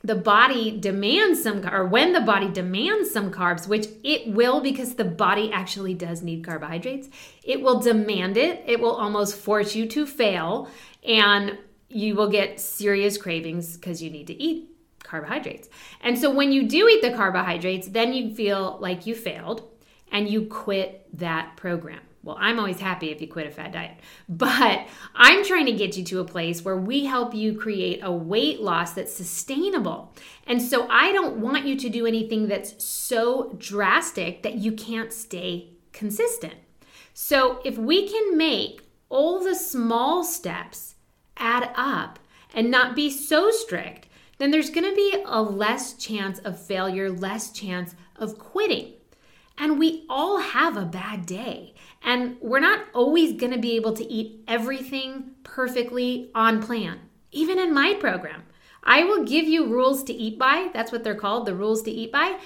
the 0.07 0.15
body 0.15 0.79
demands 0.79 1.43
some 1.43 1.63
or 1.67 1.85
when 1.85 2.13
the 2.13 2.21
body 2.21 2.49
demands 2.49 3.11
some 3.11 3.31
carbs 3.31 3.67
which 3.67 3.87
it 4.03 4.27
will 4.33 4.61
because 4.61 4.95
the 4.95 5.03
body 5.03 5.51
actually 5.51 5.93
does 5.93 6.21
need 6.23 6.43
carbohydrates 6.43 7.09
it 7.43 7.61
will 7.61 7.79
demand 7.79 8.37
it 8.37 8.63
it 8.65 8.79
will 8.79 8.95
almost 8.95 9.35
force 9.35 9.75
you 9.75 9.85
to 9.85 10.05
fail 10.05 10.69
and 11.03 11.57
you 11.89 12.15
will 12.15 12.29
get 12.29 12.59
serious 12.59 13.17
cravings 13.17 13.77
because 13.77 14.01
you 14.01 14.09
need 14.09 14.27
to 14.27 14.41
eat 14.41 14.69
carbohydrates. 15.07 15.69
And 16.01 16.17
so 16.17 16.29
when 16.29 16.51
you 16.51 16.67
do 16.67 16.87
eat 16.87 17.01
the 17.01 17.15
carbohydrates, 17.15 17.87
then 17.87 18.13
you 18.13 18.33
feel 18.35 18.77
like 18.79 19.07
you 19.07 19.15
failed 19.15 19.63
and 20.11 20.29
you 20.29 20.45
quit 20.45 21.07
that 21.17 21.55
program. 21.55 22.01
Well, 22.27 22.38
I'm 22.38 22.60
always 22.60 22.81
happy 22.81 23.10
if 23.10 23.22
you 23.22 23.27
quit 23.29 23.48
a 23.48 23.51
fad 23.51 23.72
diet, 23.72 24.00
but 24.29 24.86
I'm 25.15 25.46
trying 25.46 25.65
to 25.67 25.72
get 25.72 25.96
you 25.96 26.03
to 26.03 26.19
a 26.19 26.25
place 26.25 26.63
where 26.63 26.75
we 26.75 27.05
help 27.05 27.34
you 27.34 27.57
create 27.57 28.01
a 28.03 28.12
weight 28.12 28.60
loss 28.60 28.91
that's 28.91 29.13
sustainable. 29.13 30.13
And 30.46 30.62
so 30.62 30.89
I 30.89 31.13
don't 31.13 31.38
want 31.38 31.65
you 31.65 31.77
to 31.77 31.89
do 31.89 32.05
anything 32.05 32.50
that's 32.50 32.84
so 32.84 33.55
drastic 33.57 34.43
that 34.43 34.55
you 34.55 34.74
can't 34.74 35.13
stay 35.13 35.69
consistent. 35.93 36.55
So 37.13 37.62
if 37.63 37.77
we 37.77 38.10
can 38.10 38.38
make 38.38 38.81
all 39.07 39.41
the 39.41 39.55
small 39.55 40.25
steps 40.25 40.96
add 41.38 41.72
up 41.75 42.19
and 42.53 42.69
not 42.69 42.93
be 42.93 43.10
so 43.10 43.51
strict, 43.51 44.10
then 44.38 44.51
there's 44.51 44.69
to 44.69 44.93
be 44.93 45.24
a 45.25 45.41
less 45.41 45.93
chance 45.93 46.39
of 46.39 46.62
failure, 46.62 47.10
less 47.10 47.51
chance 47.51 47.96
of 48.17 48.38
quitting. 48.38 48.96
And 49.57 49.79
we 49.79 50.05
all 50.10 50.39
have 50.39 50.77
a 50.77 50.86
bad 50.86 51.25
day. 51.25 51.74
And 52.07 52.37
we're 52.39 52.61
not 52.61 52.85
always 52.93 53.33
going 53.33 53.51
to 53.51 53.59
be 53.59 53.75
able 53.75 53.91
to 53.91 54.05
eat 54.05 54.41
everything 54.47 55.31
perfectly 55.43 56.31
on 56.33 56.63
plan. 56.63 57.01
Even 57.33 57.59
in 57.59 57.73
my 57.73 57.95
program, 57.95 58.43
I 58.81 59.03
will 59.03 59.25
give 59.25 59.45
you 59.45 59.67
rules 59.67 60.05
to 60.05 60.13
eat 60.13 60.39
by. 60.39 60.69
That's 60.73 60.93
what 60.93 61.03
they're 61.03 61.15
called, 61.15 61.45
the 61.45 61.53
rules 61.53 61.83
to 61.83 61.91
eat 61.91 62.13
by. 62.13 62.39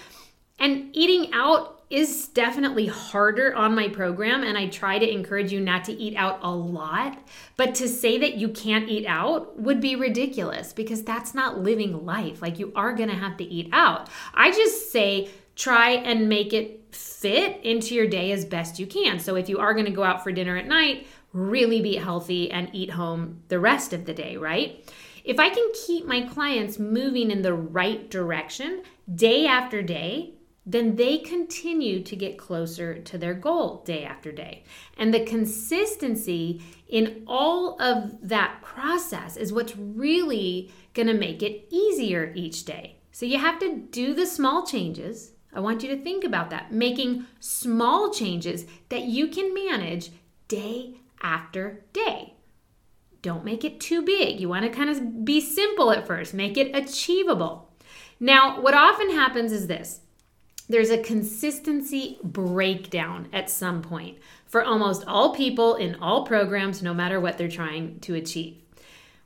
And 0.58 0.90
eating 0.94 1.32
out 1.32 1.84
is 1.92 2.30
definitely 2.30 2.88
harder 2.88 3.54
on 3.54 3.76
my 3.76 3.88
program, 3.88 4.42
and 4.42 4.58
I 4.58 4.68
try 4.68 4.98
to 4.98 5.08
encourage 5.08 5.52
you 5.52 5.60
not 5.60 5.84
to 5.84 5.94
eat 5.94 6.16
out 6.16 6.40
a 6.42 6.50
lot. 6.50 7.20
But 7.56 7.76
to 7.76 7.88
say 7.88 8.18
that 8.18 8.38
you 8.38 8.50
can't 8.50 8.90
eat 8.90 9.06
out 9.06 9.60
would 9.60 9.80
be 9.80 9.96
ridiculous 9.96 10.74
because 10.74 11.04
that's 11.04 11.36
not 11.36 11.60
living 11.60 12.04
life. 12.04 12.42
Like, 12.42 12.58
you 12.58 12.72
are 12.76 12.94
gonna 12.94 13.14
have 13.14 13.38
to 13.38 13.44
eat 13.44 13.70
out. 13.72 14.10
I 14.34 14.50
just 14.52 14.92
say, 14.92 15.30
try 15.56 15.92
and 15.92 16.28
make 16.28 16.54
it 16.54 16.81
fit 17.22 17.62
into 17.64 17.96
your 17.96 18.08
day 18.08 18.32
as 18.32 18.44
best 18.44 18.80
you 18.80 18.88
can. 18.88 19.20
So, 19.20 19.36
if 19.36 19.48
you 19.48 19.60
are 19.60 19.74
gonna 19.74 19.92
go 19.92 20.04
out 20.04 20.24
for 20.24 20.32
dinner 20.32 20.58
at 20.58 20.68
night, 20.68 21.08
really 21.34 21.82
be 21.82 21.96
healthy 21.96 22.52
and 22.52 22.70
eat 22.74 22.90
home 22.90 23.42
the 23.48 23.60
rest 23.60 23.94
of 23.94 24.06
the 24.06 24.14
day, 24.14 24.38
right? 24.38 24.86
If 25.24 25.40
I 25.40 25.50
can 25.50 25.72
keep 25.86 26.06
my 26.06 26.22
clients 26.22 26.80
moving 26.80 27.32
in 27.32 27.42
the 27.42 27.54
right 27.54 28.10
direction 28.10 28.84
day 29.14 29.46
after 29.46 29.82
day, 29.82 30.34
then 30.66 30.96
they 30.96 31.18
continue 31.18 32.04
to 32.04 32.16
get 32.16 32.38
closer 32.38 33.00
to 33.00 33.18
their 33.18 33.34
goal 33.34 33.84
day 33.84 34.04
after 34.04 34.32
day. 34.32 34.64
And 34.98 35.14
the 35.14 35.26
consistency 35.26 36.62
in 36.88 37.24
all 37.26 37.82
of 37.82 38.18
that 38.22 38.62
process 38.62 39.38
is 39.38 39.52
what's 39.52 39.76
really 39.76 40.72
going 40.94 41.08
to 41.08 41.14
make 41.14 41.42
it 41.42 41.68
easier 41.72 42.32
each 42.36 42.66
day. 42.66 42.98
So 43.12 43.26
you 43.26 43.40
have 43.40 43.60
to 43.60 43.78
do 43.78 44.14
the 44.14 44.26
small 44.26 44.66
changes. 44.66 45.32
I 45.54 45.60
want 45.60 45.84
you 45.84 45.90
to 45.90 46.02
think 46.02 46.24
about 46.24 46.50
that, 46.50 46.72
making 46.72 47.26
small 47.40 48.12
changes 48.12 48.66
that 48.90 49.04
you 49.04 49.28
can 49.28 49.54
manage 49.54 50.12
day 50.48 50.96
after 51.22 51.84
day. 51.94 52.34
Don't 53.22 53.46
make 53.46 53.64
it 53.64 53.80
too 53.80 54.02
big. 54.02 54.40
You 54.40 54.50
want 54.50 54.66
to 54.66 54.72
kind 54.72 54.90
of 54.90 55.24
be 55.24 55.40
simple 55.42 55.92
at 55.92 56.08
first, 56.08 56.34
make 56.34 56.58
it 56.58 56.76
achievable. 56.76 57.70
Now, 58.20 58.62
what 58.62 58.74
often 58.74 59.12
happens 59.12 59.52
is 59.52 59.68
this 59.68 60.02
there's 60.70 60.90
a 60.90 61.04
consistency 61.04 62.18
breakdown 62.24 63.28
at 63.34 63.50
some 63.50 63.82
point 63.82 64.18
for 64.46 64.64
almost 64.64 65.04
all 65.06 65.36
people 65.36 65.76
in 65.76 65.96
all 65.96 66.26
programs, 66.26 66.82
no 66.82 66.94
matter 66.94 67.20
what 67.20 67.38
they're 67.38 67.50
trying 67.50 68.00
to 68.02 68.16
achieve. 68.16 68.58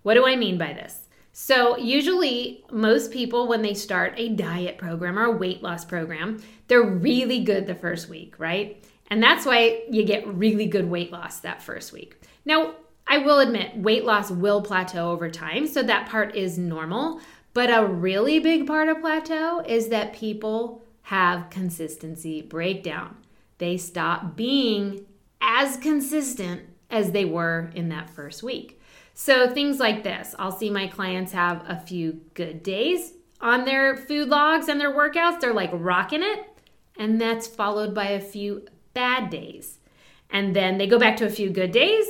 What 0.01 0.15
do 0.15 0.25
I 0.25 0.36
mean 0.36 0.58
by 0.58 0.74
this? 0.74 1.01
So, 1.37 1.75
usually, 1.75 2.63
most 2.71 3.11
people, 3.11 3.49
when 3.49 3.61
they 3.61 3.73
start 3.73 4.13
a 4.15 4.29
diet 4.29 4.77
program 4.77 5.19
or 5.19 5.25
a 5.25 5.31
weight 5.31 5.61
loss 5.61 5.83
program, 5.83 6.41
they're 6.69 6.81
really 6.81 7.43
good 7.43 7.67
the 7.67 7.75
first 7.75 8.07
week, 8.07 8.39
right? 8.39 8.81
And 9.09 9.21
that's 9.21 9.45
why 9.45 9.83
you 9.91 10.05
get 10.05 10.25
really 10.25 10.65
good 10.65 10.89
weight 10.89 11.11
loss 11.11 11.41
that 11.41 11.61
first 11.61 11.91
week. 11.91 12.21
Now, 12.45 12.75
I 13.05 13.17
will 13.17 13.39
admit, 13.39 13.75
weight 13.75 14.05
loss 14.05 14.31
will 14.31 14.61
plateau 14.61 15.11
over 15.11 15.29
time, 15.29 15.67
so 15.67 15.83
that 15.83 16.07
part 16.07 16.37
is 16.37 16.57
normal. 16.57 17.19
But 17.53 17.69
a 17.69 17.85
really 17.85 18.39
big 18.39 18.65
part 18.65 18.87
of 18.87 19.01
plateau 19.01 19.59
is 19.59 19.89
that 19.89 20.13
people 20.13 20.83
have 21.01 21.49
consistency 21.49 22.43
breakdown. 22.43 23.17
They 23.57 23.75
stop 23.75 24.37
being 24.37 25.05
as 25.41 25.75
consistent 25.75 26.61
as 26.89 27.11
they 27.11 27.25
were 27.25 27.71
in 27.75 27.89
that 27.89 28.09
first 28.09 28.41
week. 28.41 28.79
So, 29.17 29.50
things 29.50 29.79
like 29.79 30.03
this 30.03 30.36
I'll 30.38 30.51
see 30.51 30.69
my 30.69 30.88
clients 30.88 31.31
have 31.31 31.63
a 31.67 31.79
few 31.79 32.22
good 32.34 32.62
days 32.62 33.13
on 33.39 33.63
their 33.63 33.95
food 33.95 34.27
logs 34.27 34.67
and 34.67 34.79
their 34.79 34.93
workouts. 34.93 35.39
They're 35.39 35.53
like 35.53 35.72
rocking 35.74 36.22
it. 36.22 36.45
And 36.98 37.19
that's 37.19 37.48
followed 37.48 37.95
by 37.95 38.10
a 38.10 38.19
few 38.19 38.67
bad 38.93 39.29
days. 39.29 39.79
And 40.29 40.55
then 40.55 40.77
they 40.77 40.88
go 40.88 41.00
back 41.00 41.17
to 41.17 41.25
a 41.25 41.29
few 41.29 41.50
good 41.50 41.72
days 41.72 42.05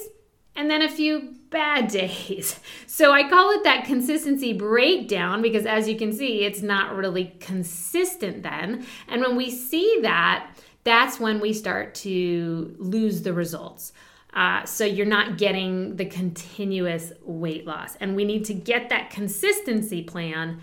and 0.55 0.69
then 0.69 0.81
a 0.81 0.89
few 0.89 1.35
bad 1.51 1.87
days. 1.89 2.59
So 2.87 3.11
I 3.11 3.29
call 3.29 3.51
it 3.51 3.63
that 3.63 3.85
consistency 3.85 4.53
breakdown 4.53 5.43
because 5.43 5.67
as 5.67 5.87
you 5.87 5.97
can 5.97 6.11
see, 6.11 6.43
it's 6.43 6.63
not 6.63 6.95
really 6.95 7.35
consistent 7.39 8.41
then. 8.41 8.85
And 9.07 9.21
when 9.21 9.35
we 9.35 9.51
see 9.51 9.99
that, 10.01 10.55
that's 10.83 11.19
when 11.19 11.39
we 11.39 11.53
start 11.53 11.93
to 11.95 12.75
lose 12.79 13.21
the 13.21 13.33
results. 13.33 13.93
Uh, 14.35 14.65
so 14.65 14.83
you're 14.83 15.05
not 15.05 15.37
getting 15.37 15.95
the 15.95 16.05
continuous 16.05 17.13
weight 17.23 17.65
loss. 17.65 17.95
And 18.01 18.15
we 18.15 18.25
need 18.25 18.43
to 18.45 18.53
get 18.53 18.89
that 18.89 19.09
consistency 19.09 20.03
plan 20.03 20.59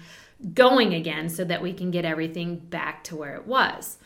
going 0.55 0.93
again 0.93 1.29
so 1.29 1.45
that 1.45 1.62
we 1.62 1.73
can 1.73 1.91
get 1.91 2.05
everything 2.05 2.57
back 2.57 3.02
to 3.05 3.17
where 3.17 3.35
it 3.35 3.47
was. 3.47 3.99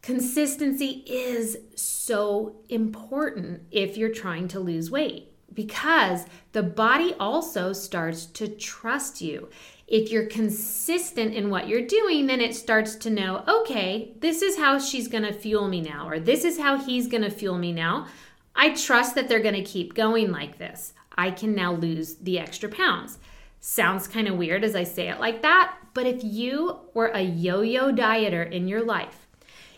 Consistency 0.00 1.02
is 1.06 1.56
so 1.74 2.56
important 2.68 3.62
if 3.70 3.96
you're 3.96 4.12
trying 4.12 4.48
to 4.48 4.60
lose 4.60 4.90
weight 4.90 5.32
because 5.54 6.26
the 6.52 6.62
body 6.62 7.14
also 7.18 7.72
starts 7.72 8.26
to 8.26 8.48
trust 8.48 9.20
you. 9.20 9.48
If 9.86 10.10
you're 10.10 10.26
consistent 10.26 11.34
in 11.34 11.50
what 11.50 11.68
you're 11.68 11.86
doing, 11.86 12.26
then 12.26 12.40
it 12.40 12.54
starts 12.54 12.96
to 12.96 13.10
know, 13.10 13.44
okay, 13.46 14.12
this 14.20 14.42
is 14.42 14.56
how 14.58 14.78
she's 14.78 15.08
gonna 15.08 15.32
fuel 15.32 15.68
me 15.68 15.80
now, 15.80 16.08
or 16.08 16.18
this 16.18 16.44
is 16.44 16.58
how 16.58 16.78
he's 16.78 17.06
gonna 17.06 17.30
fuel 17.30 17.58
me 17.58 17.72
now. 17.72 18.06
I 18.54 18.74
trust 18.74 19.14
that 19.14 19.28
they're 19.28 19.40
gonna 19.40 19.62
keep 19.62 19.94
going 19.94 20.30
like 20.30 20.58
this. 20.58 20.92
I 21.16 21.30
can 21.30 21.54
now 21.54 21.72
lose 21.72 22.16
the 22.16 22.38
extra 22.38 22.68
pounds. 22.68 23.18
Sounds 23.60 24.08
kind 24.08 24.28
of 24.28 24.36
weird 24.36 24.64
as 24.64 24.74
I 24.74 24.84
say 24.84 25.08
it 25.08 25.20
like 25.20 25.42
that, 25.42 25.76
but 25.94 26.06
if 26.06 26.22
you 26.22 26.80
were 26.92 27.06
a 27.08 27.22
yo 27.22 27.62
yo 27.62 27.92
dieter 27.92 28.50
in 28.50 28.68
your 28.68 28.84
life, 28.84 29.26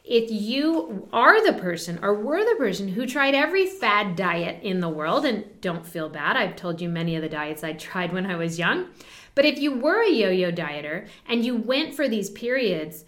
if 0.05 0.31
you 0.31 1.09
are 1.13 1.45
the 1.45 1.59
person 1.59 1.99
or 2.03 2.15
were 2.15 2.45
the 2.45 2.57
person 2.57 2.89
who 2.89 3.07
tried 3.07 3.35
every 3.35 3.67
fad 3.67 4.15
diet 4.15 4.63
in 4.63 4.81
the 4.81 4.89
world, 4.89 5.25
and 5.25 5.45
don't 5.61 5.87
feel 5.87 6.09
bad, 6.09 6.37
I've 6.37 6.57
told 6.57 6.81
you 6.81 6.89
many 6.89 7.17
of 7.17 7.23
the 7.23 7.29
diets 7.29 7.65
I 7.65 7.73
tried 7.73 8.13
when 8.13 8.27
I 8.27 8.37
was 8.37 8.59
young, 8.59 8.87
but 9.35 9.45
if 9.45 9.59
you 9.59 9.75
were 9.75 10.03
a 10.03 10.11
yo 10.11 10.31
yo 10.31 10.51
dieter 10.53 11.09
and 11.29 11.45
you 11.45 11.57
went 11.57 11.95
for 11.95 12.09
these 12.09 12.31
periods 12.31 13.05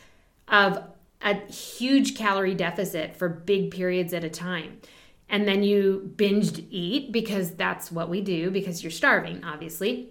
of 0.49 0.83
a 1.23 1.35
huge 1.47 2.17
calorie 2.17 2.55
deficit 2.55 3.17
for 3.17 3.29
big 3.29 3.71
periods 3.71 4.13
at 4.13 4.25
a 4.25 4.31
time, 4.31 4.81
and 5.29 5.47
then 5.47 5.63
you 5.63 6.13
binged 6.17 6.67
eat 6.71 7.13
because 7.13 7.55
that's 7.55 7.93
what 7.93 8.09
we 8.09 8.21
do 8.21 8.51
because 8.51 8.83
you're 8.83 8.91
starving, 8.91 9.45
obviously. 9.45 10.11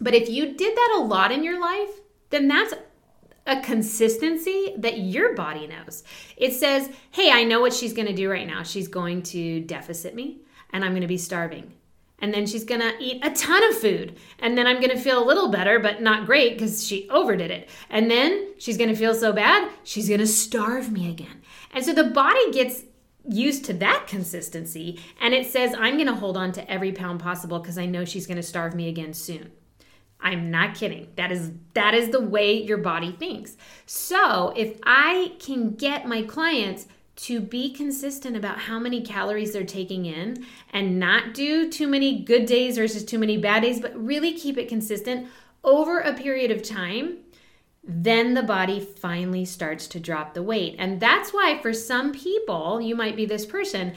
But 0.00 0.14
if 0.14 0.28
you 0.28 0.54
did 0.54 0.76
that 0.76 0.96
a 0.98 1.02
lot 1.02 1.32
in 1.32 1.42
your 1.42 1.60
life, 1.60 2.00
then 2.30 2.48
that's 2.48 2.74
a 3.46 3.60
consistency 3.60 4.74
that 4.78 4.98
your 4.98 5.34
body 5.34 5.66
knows. 5.66 6.02
It 6.36 6.52
says, 6.52 6.90
hey, 7.12 7.30
I 7.30 7.44
know 7.44 7.60
what 7.60 7.72
she's 7.72 7.92
to 8.08 8.14
do 8.14 8.30
right 8.30 8.46
now. 8.46 8.62
She's 8.62 8.88
going 8.88 9.22
to 9.24 9.60
deficit 9.60 10.14
me 10.14 10.40
and 10.70 10.84
I'm 10.84 10.92
to 11.02 11.08
be 11.08 11.18
starving. 11.18 11.72
And 12.18 12.32
then 12.32 12.46
she's 12.46 12.64
to 12.80 12.94
eat 12.98 13.24
a 13.24 13.30
ton 13.30 13.62
of 13.64 13.78
food. 13.78 14.16
And 14.38 14.56
then 14.56 14.66
I'm 14.66 14.80
to 14.96 14.98
feel 14.98 15.22
a 15.22 15.24
little 15.24 15.50
better, 15.50 15.78
but 15.78 16.00
not 16.00 16.26
great 16.26 16.54
because 16.54 16.86
she 16.86 17.08
overdid 17.10 17.50
it. 17.50 17.68
And 17.90 18.10
then 18.10 18.54
she's 18.58 18.78
to 18.88 18.96
feel 18.96 19.14
so 19.14 19.32
bad, 19.32 19.70
she's 19.84 20.08
to 20.20 20.26
starve 20.26 20.90
me 20.90 21.10
again. 21.10 21.42
And 21.72 21.84
so 21.84 21.92
the 21.92 22.04
body 22.04 22.50
gets 22.52 22.84
used 23.28 23.64
to 23.66 23.72
that 23.74 24.06
consistency 24.06 25.00
and 25.20 25.34
it 25.34 25.46
says, 25.46 25.74
I'm 25.78 25.94
going 25.94 26.06
to 26.06 26.14
hold 26.14 26.36
on 26.36 26.52
to 26.52 26.70
every 26.70 26.92
pound 26.92 27.20
possible 27.20 27.58
because 27.58 27.78
I 27.78 27.86
know 27.86 28.04
she's 28.04 28.26
going 28.26 28.36
to 28.36 28.42
starve 28.42 28.74
me 28.74 28.88
again 28.88 29.14
soon. 29.14 29.50
I'm 30.20 30.50
not 30.50 30.74
kidding. 30.74 31.08
That 31.16 31.30
is 31.30 31.52
that 31.74 31.94
is 31.94 32.10
the 32.10 32.20
way 32.20 32.62
your 32.62 32.78
body 32.78 33.12
thinks. 33.12 33.56
So, 33.84 34.52
if 34.56 34.78
I 34.84 35.34
can 35.38 35.72
get 35.72 36.08
my 36.08 36.22
clients 36.22 36.88
to 37.16 37.40
be 37.40 37.72
consistent 37.72 38.36
about 38.36 38.58
how 38.58 38.78
many 38.78 39.02
calories 39.02 39.52
they're 39.52 39.64
taking 39.64 40.04
in 40.06 40.44
and 40.70 40.98
not 40.98 41.32
do 41.32 41.70
too 41.70 41.86
many 41.86 42.20
good 42.20 42.46
days 42.46 42.76
versus 42.76 43.04
too 43.04 43.18
many 43.18 43.38
bad 43.38 43.62
days, 43.62 43.80
but 43.80 43.96
really 43.96 44.34
keep 44.34 44.58
it 44.58 44.68
consistent 44.68 45.28
over 45.64 46.00
a 46.00 46.12
period 46.14 46.50
of 46.50 46.62
time, 46.62 47.18
then 47.86 48.34
the 48.34 48.42
body 48.42 48.80
finally 48.80 49.44
starts 49.44 49.86
to 49.86 50.00
drop 50.00 50.34
the 50.34 50.42
weight. 50.42 50.74
And 50.78 50.98
that's 51.00 51.32
why 51.32 51.60
for 51.62 51.72
some 51.72 52.12
people, 52.12 52.80
you 52.80 52.96
might 52.96 53.16
be 53.16 53.26
this 53.26 53.46
person, 53.46 53.94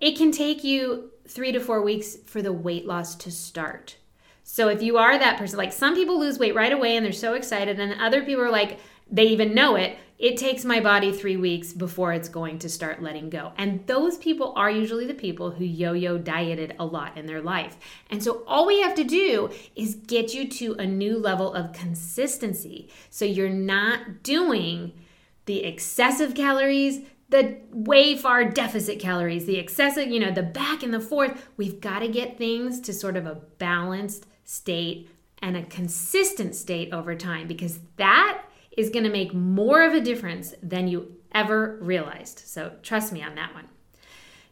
it 0.00 0.16
can 0.16 0.32
take 0.32 0.64
you 0.64 1.10
3 1.28 1.52
to 1.52 1.60
4 1.60 1.82
weeks 1.82 2.16
for 2.26 2.42
the 2.42 2.52
weight 2.52 2.86
loss 2.86 3.14
to 3.16 3.30
start. 3.30 3.96
So 4.44 4.68
if 4.68 4.82
you 4.82 4.96
are 4.98 5.18
that 5.18 5.38
person, 5.38 5.58
like 5.58 5.72
some 5.72 5.94
people 5.94 6.18
lose 6.18 6.38
weight 6.38 6.54
right 6.54 6.72
away 6.72 6.96
and 6.96 7.04
they're 7.04 7.12
so 7.12 7.34
excited, 7.34 7.78
and 7.78 8.00
other 8.00 8.22
people 8.22 8.42
are 8.42 8.50
like, 8.50 8.78
they 9.10 9.24
even 9.24 9.54
know 9.54 9.76
it. 9.76 9.98
It 10.22 10.36
takes 10.36 10.64
my 10.64 10.78
body 10.78 11.10
three 11.10 11.36
weeks 11.36 11.72
before 11.72 12.12
it's 12.12 12.28
going 12.28 12.60
to 12.60 12.68
start 12.68 13.02
letting 13.02 13.28
go. 13.28 13.50
And 13.56 13.84
those 13.88 14.16
people 14.16 14.52
are 14.54 14.70
usually 14.70 15.04
the 15.04 15.14
people 15.14 15.50
who 15.50 15.64
yo 15.64 15.94
yo 15.94 16.16
dieted 16.16 16.76
a 16.78 16.86
lot 16.86 17.18
in 17.18 17.26
their 17.26 17.42
life. 17.42 17.76
And 18.08 18.22
so 18.22 18.44
all 18.46 18.64
we 18.64 18.82
have 18.82 18.94
to 18.94 19.02
do 19.02 19.50
is 19.74 19.96
get 19.96 20.32
you 20.32 20.48
to 20.48 20.74
a 20.74 20.86
new 20.86 21.18
level 21.18 21.52
of 21.52 21.72
consistency. 21.72 22.88
So 23.10 23.24
you're 23.24 23.48
not 23.48 24.22
doing 24.22 24.92
the 25.46 25.64
excessive 25.64 26.36
calories, 26.36 27.04
the 27.30 27.56
way 27.72 28.16
far 28.16 28.44
deficit 28.44 29.00
calories, 29.00 29.46
the 29.46 29.58
excessive, 29.58 30.06
you 30.06 30.20
know, 30.20 30.30
the 30.30 30.44
back 30.44 30.84
and 30.84 30.94
the 30.94 31.00
forth. 31.00 31.48
We've 31.56 31.80
got 31.80 31.98
to 31.98 32.06
get 32.06 32.38
things 32.38 32.80
to 32.82 32.92
sort 32.92 33.16
of 33.16 33.26
a 33.26 33.40
balanced 33.58 34.26
state 34.44 35.10
and 35.40 35.56
a 35.56 35.64
consistent 35.64 36.54
state 36.54 36.92
over 36.92 37.16
time 37.16 37.48
because 37.48 37.80
that 37.96 38.44
is 38.76 38.90
going 38.90 39.04
to 39.04 39.10
make 39.10 39.34
more 39.34 39.82
of 39.82 39.94
a 39.94 40.00
difference 40.00 40.54
than 40.62 40.88
you 40.88 41.16
ever 41.32 41.78
realized. 41.80 42.38
So 42.40 42.72
trust 42.82 43.12
me 43.12 43.22
on 43.22 43.34
that 43.34 43.54
one. 43.54 43.68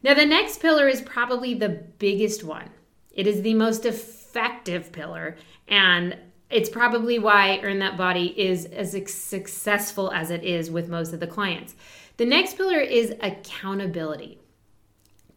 Now, 0.02 0.14
the 0.14 0.24
next 0.24 0.60
pillar 0.60 0.88
is 0.88 1.02
probably 1.02 1.54
the 1.54 1.68
biggest 1.68 2.42
one. 2.42 2.70
It 3.12 3.26
is 3.26 3.42
the 3.42 3.54
most 3.54 3.84
effective 3.84 4.92
pillar, 4.92 5.36
and 5.68 6.16
it's 6.48 6.70
probably 6.70 7.18
why 7.18 7.60
Earn 7.62 7.80
That 7.80 7.96
Body 7.96 8.34
is 8.40 8.64
as 8.66 8.92
successful 9.12 10.10
as 10.10 10.30
it 10.30 10.42
is 10.42 10.70
with 10.70 10.88
most 10.88 11.12
of 11.12 11.20
the 11.20 11.26
clients. 11.26 11.74
The 12.16 12.24
next 12.24 12.56
pillar 12.56 12.80
is 12.80 13.14
accountability. 13.20 14.38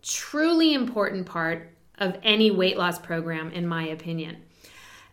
Truly 0.01 0.73
important 0.73 1.25
part 1.25 1.75
of 1.97 2.17
any 2.23 2.51
weight 2.51 2.77
loss 2.77 2.99
program, 2.99 3.51
in 3.51 3.67
my 3.67 3.87
opinion. 3.87 4.37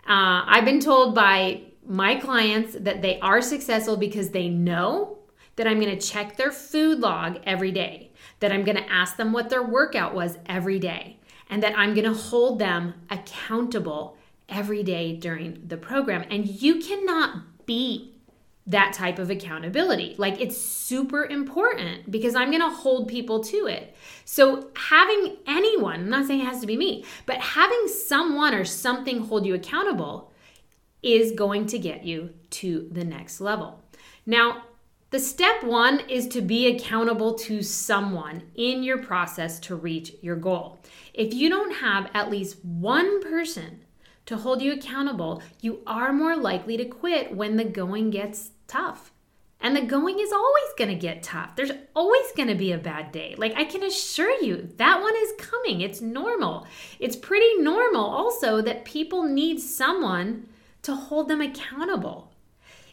Uh, 0.08 0.42
I've 0.46 0.64
been 0.64 0.80
told 0.80 1.14
by 1.14 1.62
my 1.90 2.14
clients 2.14 2.76
that 2.78 3.02
they 3.02 3.18
are 3.18 3.42
successful 3.42 3.96
because 3.96 4.30
they 4.30 4.48
know 4.48 5.18
that 5.56 5.66
I'm 5.66 5.80
going 5.80 5.98
to 5.98 6.08
check 6.08 6.36
their 6.36 6.52
food 6.52 7.00
log 7.00 7.40
every 7.42 7.72
day, 7.72 8.12
that 8.38 8.52
I'm 8.52 8.62
going 8.62 8.76
to 8.76 8.92
ask 8.92 9.16
them 9.16 9.32
what 9.32 9.50
their 9.50 9.64
workout 9.64 10.14
was 10.14 10.38
every 10.46 10.78
day, 10.78 11.18
and 11.50 11.60
that 11.64 11.76
I'm 11.76 11.94
going 11.94 12.04
to 12.04 12.14
hold 12.14 12.60
them 12.60 12.94
accountable 13.10 14.16
every 14.48 14.84
day 14.84 15.16
during 15.16 15.64
the 15.66 15.76
program. 15.76 16.24
And 16.30 16.46
you 16.46 16.78
cannot 16.78 17.66
beat 17.66 18.14
that 18.68 18.92
type 18.92 19.18
of 19.18 19.28
accountability. 19.28 20.14
Like 20.16 20.40
it's 20.40 20.56
super 20.56 21.24
important 21.24 22.08
because 22.08 22.36
I'm 22.36 22.50
going 22.50 22.62
to 22.62 22.70
hold 22.70 23.08
people 23.08 23.42
to 23.42 23.66
it. 23.66 23.96
So 24.24 24.70
having 24.76 25.38
anyone, 25.48 26.02
I'm 26.02 26.10
not 26.10 26.26
saying 26.28 26.40
it 26.40 26.46
has 26.46 26.60
to 26.60 26.68
be 26.68 26.76
me, 26.76 27.04
but 27.26 27.38
having 27.38 27.88
someone 27.88 28.54
or 28.54 28.64
something 28.64 29.24
hold 29.24 29.44
you 29.44 29.54
accountable 29.54 30.29
is 31.02 31.32
going 31.32 31.66
to 31.66 31.78
get 31.78 32.04
you 32.04 32.30
to 32.50 32.88
the 32.92 33.04
next 33.04 33.40
level. 33.40 33.80
Now, 34.26 34.64
the 35.10 35.18
step 35.18 35.64
one 35.64 36.00
is 36.08 36.28
to 36.28 36.40
be 36.40 36.68
accountable 36.68 37.34
to 37.34 37.62
someone 37.62 38.44
in 38.54 38.84
your 38.84 38.98
process 38.98 39.58
to 39.60 39.74
reach 39.74 40.14
your 40.22 40.36
goal. 40.36 40.78
If 41.12 41.34
you 41.34 41.48
don't 41.48 41.76
have 41.76 42.08
at 42.14 42.30
least 42.30 42.64
one 42.64 43.20
person 43.20 43.84
to 44.26 44.36
hold 44.36 44.62
you 44.62 44.72
accountable, 44.72 45.42
you 45.60 45.80
are 45.84 46.12
more 46.12 46.36
likely 46.36 46.76
to 46.76 46.84
quit 46.84 47.34
when 47.34 47.56
the 47.56 47.64
going 47.64 48.10
gets 48.10 48.52
tough. 48.68 49.10
And 49.60 49.76
the 49.76 49.82
going 49.82 50.20
is 50.20 50.32
always 50.32 50.72
to 50.90 50.94
get 50.94 51.22
tough. 51.22 51.56
There's 51.56 51.72
always 51.94 52.32
to 52.48 52.54
be 52.54 52.72
a 52.72 52.78
bad 52.78 53.10
day. 53.10 53.34
Like, 53.36 53.54
I 53.56 53.64
can 53.64 53.82
assure 53.82 54.40
you, 54.42 54.70
that 54.76 55.00
one 55.00 55.14
is 55.16 55.32
coming. 55.38 55.80
It's 55.80 56.00
normal. 56.00 56.66
It's 56.98 57.16
pretty 57.16 57.56
normal 57.58 58.04
also 58.04 58.62
that 58.62 58.84
people 58.84 59.24
need 59.24 59.60
someone 59.60 60.46
to 60.82 60.94
hold 60.94 61.28
them 61.28 61.40
accountable. 61.40 62.32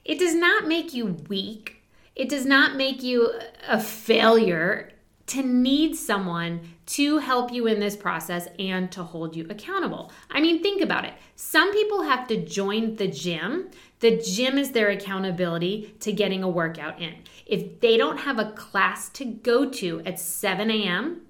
It 0.03 0.19
does 0.19 0.35
not 0.35 0.67
make 0.67 0.93
you 0.93 1.17
weak, 1.27 1.83
it 2.15 2.29
does 2.29 2.45
not 2.45 2.75
make 2.75 3.03
you 3.03 3.31
a 3.67 3.79
failure 3.79 4.91
to 5.27 5.43
need 5.43 5.95
someone 5.95 6.61
to 6.85 7.17
help 7.17 7.51
you 7.51 7.67
in 7.67 7.81
this 7.81 7.97
process 7.97 8.47
and 8.57 8.89
to 8.93 9.03
hold 9.03 9.35
you 9.35 9.45
accountable. 9.49 10.11
I 10.31 10.39
mean, 10.39 10.63
think 10.63 10.81
about 10.81 11.03
it. 11.03 11.13
Some 11.35 11.73
people 11.73 12.03
have 12.03 12.27
to 12.29 12.43
join 12.43 12.95
the 12.95 13.09
gym. 13.09 13.69
The 13.99 14.17
gym 14.17 14.57
is 14.57 14.71
their 14.71 14.89
accountability 14.89 15.95
to 15.99 16.13
getting 16.13 16.43
a 16.43 16.49
workout 16.49 17.01
in. 17.01 17.15
If 17.45 17.81
they 17.81 17.97
don't 17.97 18.19
have 18.19 18.39
a 18.39 18.51
class 18.51 19.09
to 19.09 19.25
go 19.25 19.69
to 19.69 20.01
at 20.05 20.19
7 20.19 20.71
a.m., 20.71 21.26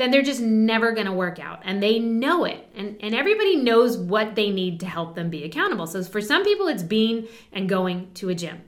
then 0.00 0.10
they're 0.10 0.22
just 0.22 0.40
never 0.40 0.92
going 0.92 1.06
to 1.06 1.12
work 1.12 1.38
out 1.38 1.60
and 1.64 1.82
they 1.82 1.98
know 1.98 2.44
it 2.44 2.66
and, 2.74 2.96
and 3.00 3.14
everybody 3.14 3.56
knows 3.56 3.98
what 3.98 4.34
they 4.34 4.50
need 4.50 4.80
to 4.80 4.86
help 4.86 5.14
them 5.14 5.28
be 5.28 5.44
accountable 5.44 5.86
so 5.86 6.02
for 6.02 6.20
some 6.20 6.42
people 6.42 6.66
it's 6.66 6.82
being 6.82 7.28
and 7.52 7.68
going 7.68 8.10
to 8.14 8.30
a 8.30 8.34
gym 8.34 8.62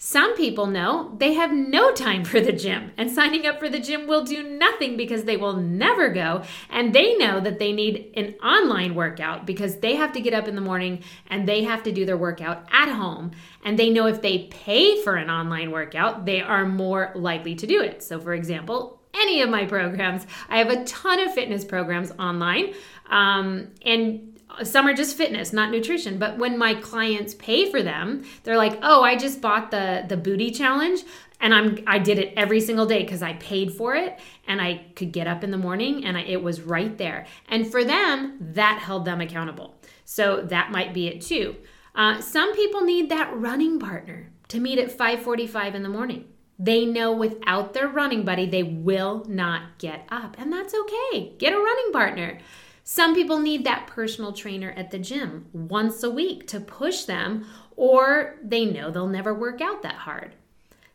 some 0.00 0.36
people 0.36 0.66
know 0.66 1.12
they 1.18 1.34
have 1.34 1.52
no 1.52 1.92
time 1.92 2.24
for 2.24 2.40
the 2.40 2.52
gym, 2.52 2.92
and 2.96 3.10
signing 3.10 3.46
up 3.46 3.58
for 3.58 3.68
the 3.68 3.80
gym 3.80 4.06
will 4.06 4.22
do 4.22 4.44
nothing 4.44 4.96
because 4.96 5.24
they 5.24 5.36
will 5.36 5.54
never 5.54 6.08
go. 6.08 6.44
And 6.70 6.94
they 6.94 7.16
know 7.16 7.40
that 7.40 7.58
they 7.58 7.72
need 7.72 8.12
an 8.16 8.34
online 8.34 8.94
workout 8.94 9.44
because 9.44 9.78
they 9.78 9.96
have 9.96 10.12
to 10.12 10.20
get 10.20 10.34
up 10.34 10.46
in 10.46 10.54
the 10.54 10.60
morning 10.60 11.02
and 11.26 11.48
they 11.48 11.64
have 11.64 11.82
to 11.82 11.90
do 11.90 12.06
their 12.06 12.16
workout 12.16 12.64
at 12.70 12.88
home. 12.88 13.32
And 13.64 13.76
they 13.76 13.90
know 13.90 14.06
if 14.06 14.22
they 14.22 14.44
pay 14.44 15.02
for 15.02 15.16
an 15.16 15.30
online 15.30 15.72
workout, 15.72 16.24
they 16.24 16.40
are 16.40 16.64
more 16.64 17.10
likely 17.16 17.56
to 17.56 17.66
do 17.66 17.82
it. 17.82 18.04
So, 18.04 18.20
for 18.20 18.34
example, 18.34 18.97
any 19.20 19.42
of 19.42 19.50
my 19.50 19.64
programs. 19.64 20.26
I 20.48 20.58
have 20.58 20.70
a 20.70 20.84
ton 20.84 21.20
of 21.20 21.32
fitness 21.34 21.64
programs 21.64 22.12
online. 22.12 22.74
Um, 23.10 23.68
and 23.84 24.38
some 24.62 24.86
are 24.86 24.94
just 24.94 25.16
fitness 25.16 25.52
not 25.52 25.70
nutrition 25.70 26.18
but 26.18 26.38
when 26.38 26.58
my 26.58 26.74
clients 26.74 27.34
pay 27.34 27.70
for 27.70 27.82
them 27.82 28.24
they're 28.42 28.56
like 28.56 28.78
oh 28.82 29.02
i 29.02 29.16
just 29.16 29.40
bought 29.40 29.70
the 29.70 30.04
the 30.08 30.16
booty 30.16 30.50
challenge 30.50 31.00
and 31.40 31.54
i'm 31.54 31.78
i 31.86 31.98
did 31.98 32.18
it 32.18 32.32
every 32.36 32.60
single 32.60 32.86
day 32.86 33.02
because 33.02 33.22
i 33.22 33.34
paid 33.34 33.72
for 33.72 33.94
it 33.94 34.18
and 34.46 34.60
i 34.60 34.84
could 34.96 35.12
get 35.12 35.26
up 35.26 35.44
in 35.44 35.50
the 35.50 35.58
morning 35.58 36.04
and 36.04 36.16
I, 36.16 36.22
it 36.22 36.42
was 36.42 36.60
right 36.60 36.96
there 36.98 37.26
and 37.48 37.70
for 37.70 37.84
them 37.84 38.36
that 38.40 38.78
held 38.78 39.04
them 39.04 39.20
accountable 39.20 39.76
so 40.04 40.42
that 40.42 40.70
might 40.70 40.94
be 40.94 41.08
it 41.08 41.20
too 41.20 41.56
uh, 41.94 42.20
some 42.20 42.54
people 42.54 42.82
need 42.82 43.10
that 43.10 43.36
running 43.36 43.78
partner 43.78 44.30
to 44.48 44.60
meet 44.60 44.78
at 44.78 44.96
5:45 44.96 45.74
in 45.74 45.82
the 45.82 45.88
morning 45.88 46.24
they 46.58 46.84
know 46.84 47.12
without 47.12 47.72
their 47.72 47.88
running 47.88 48.24
buddy 48.24 48.46
they 48.46 48.62
will 48.62 49.24
not 49.28 49.78
get 49.78 50.04
up. 50.08 50.36
And 50.38 50.52
that's 50.52 50.74
okay. 50.74 51.32
Get 51.38 51.52
a 51.52 51.58
running 51.58 51.92
partner. 51.92 52.38
Some 52.82 53.14
people 53.14 53.38
need 53.38 53.64
that 53.64 53.86
personal 53.86 54.32
trainer 54.32 54.72
at 54.72 54.90
the 54.90 54.98
gym 54.98 55.46
once 55.52 56.02
a 56.02 56.10
week 56.10 56.46
to 56.48 56.58
push 56.58 57.04
them, 57.04 57.46
or 57.76 58.36
they 58.42 58.64
know 58.64 58.90
they'll 58.90 59.06
never 59.06 59.34
work 59.34 59.60
out 59.60 59.82
that 59.82 59.94
hard. 59.94 60.34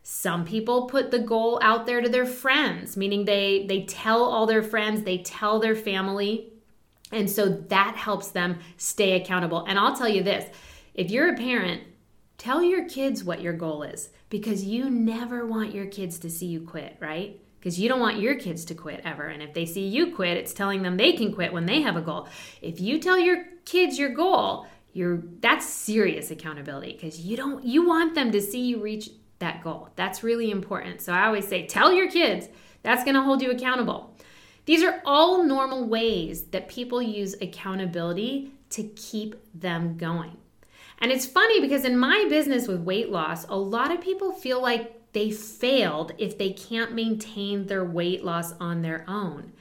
Some 0.02 0.44
people 0.44 0.88
put 0.88 1.12
the 1.12 1.20
goal 1.20 1.60
out 1.62 1.86
there 1.86 2.02
to 2.02 2.10
their 2.10 2.26
friends, 2.26 2.98
meaning 2.98 3.24
they 3.24 3.66
they 3.70 3.84
tell 3.84 4.24
all 4.24 4.46
their 4.46 4.64
friends, 4.64 5.04
they 5.04 5.20
tell 5.20 5.60
their 5.60 5.76
family, 5.76 6.52
and 7.12 7.30
so 7.30 7.48
that 7.48 7.96
helps 7.96 8.30
them 8.32 8.58
stay 8.76 9.14
accountable. 9.14 9.64
And 9.66 9.80
I'll 9.80 9.96
tell 9.96 10.10
you 10.10 10.24
this, 10.24 10.52
if 10.96 11.10
you're 11.10 11.34
a 11.34 11.38
parent, 11.38 11.84
tell 12.38 12.64
your 12.64 12.90
kids 12.90 13.24
what 13.24 13.42
your 13.42 13.54
goal 13.54 13.84
is 13.84 14.10
because 14.34 14.66
you 14.66 14.90
never 14.90 15.46
want 15.46 15.76
your 15.76 15.86
kids 15.86 16.18
to 16.18 16.28
see 16.28 16.48
you 16.48 16.62
quit, 16.62 16.98
right? 17.00 17.40
because 17.60 17.80
you 17.80 17.88
don't 17.88 18.02
want 18.02 18.20
your 18.20 18.36
kids 18.36 18.66
to 18.66 18.76
quit 18.76 19.00
ever. 19.06 19.28
And 19.28 19.42
if 19.42 19.54
they 19.54 19.66
see 19.66 19.88
you 19.88 20.14
quit, 20.14 20.36
it's 20.36 20.52
telling 20.52 20.84
them 20.84 20.98
they 20.98 21.14
can 21.14 21.34
quit 21.34 21.54
when 21.54 21.66
they 21.66 21.82
have 21.82 21.96
a 21.96 22.02
goal. 22.02 22.28
If 22.62 22.82
you 22.82 23.00
tell 23.00 23.18
your 23.18 23.46
kids 23.64 23.98
your 23.98 24.10
goal, 24.10 24.68
you're 24.92 25.24
that's 25.40 25.66
serious 25.66 26.30
accountability 26.30 26.92
because 26.92 27.22
you 27.22 27.38
don't 27.38 27.64
you 27.64 27.88
want 27.88 28.16
them 28.16 28.34
to 28.34 28.42
see 28.42 28.66
you 28.66 28.82
reach 28.82 29.12
that 29.40 29.64
goal. 29.64 29.92
That's 29.96 30.24
really 30.24 30.52
important. 30.52 31.00
So 31.00 31.14
I 31.14 31.26
always 31.26 31.48
say 31.48 31.66
tell 31.66 31.94
your 31.94 32.12
kids 32.12 32.50
that's 32.82 33.06
going 33.06 33.16
to 33.16 33.22
hold 33.22 33.42
you 33.42 33.52
accountable. 33.52 34.14
These 34.66 34.84
are 34.84 35.02
all 35.06 35.44
normal 35.44 35.88
ways 35.88 36.44
that 36.48 36.68
people 36.68 37.02
use 37.02 37.34
accountability 37.40 38.52
to 38.72 38.84
keep 38.84 39.36
them 39.54 39.96
going. 39.96 40.36
And 41.04 41.12
it's 41.12 41.26
funny 41.26 41.60
because 41.60 41.84
in 41.84 41.98
my 41.98 42.28
business 42.30 42.66
with 42.66 42.80
weight 42.80 43.10
loss, 43.10 43.46
a 43.50 43.58
lot 43.58 43.92
of 43.92 44.00
people 44.00 44.32
feel 44.32 44.62
like 44.62 45.12
they 45.12 45.32
failed 45.32 46.14
if 46.18 46.38
they 46.38 46.52
can't 46.52 46.94
maintain 46.94 47.66
their 47.66 47.84
weight 47.84 48.24
loss 48.24 48.54
on 48.54 48.82
their 48.82 49.04
own. 49.06 49.52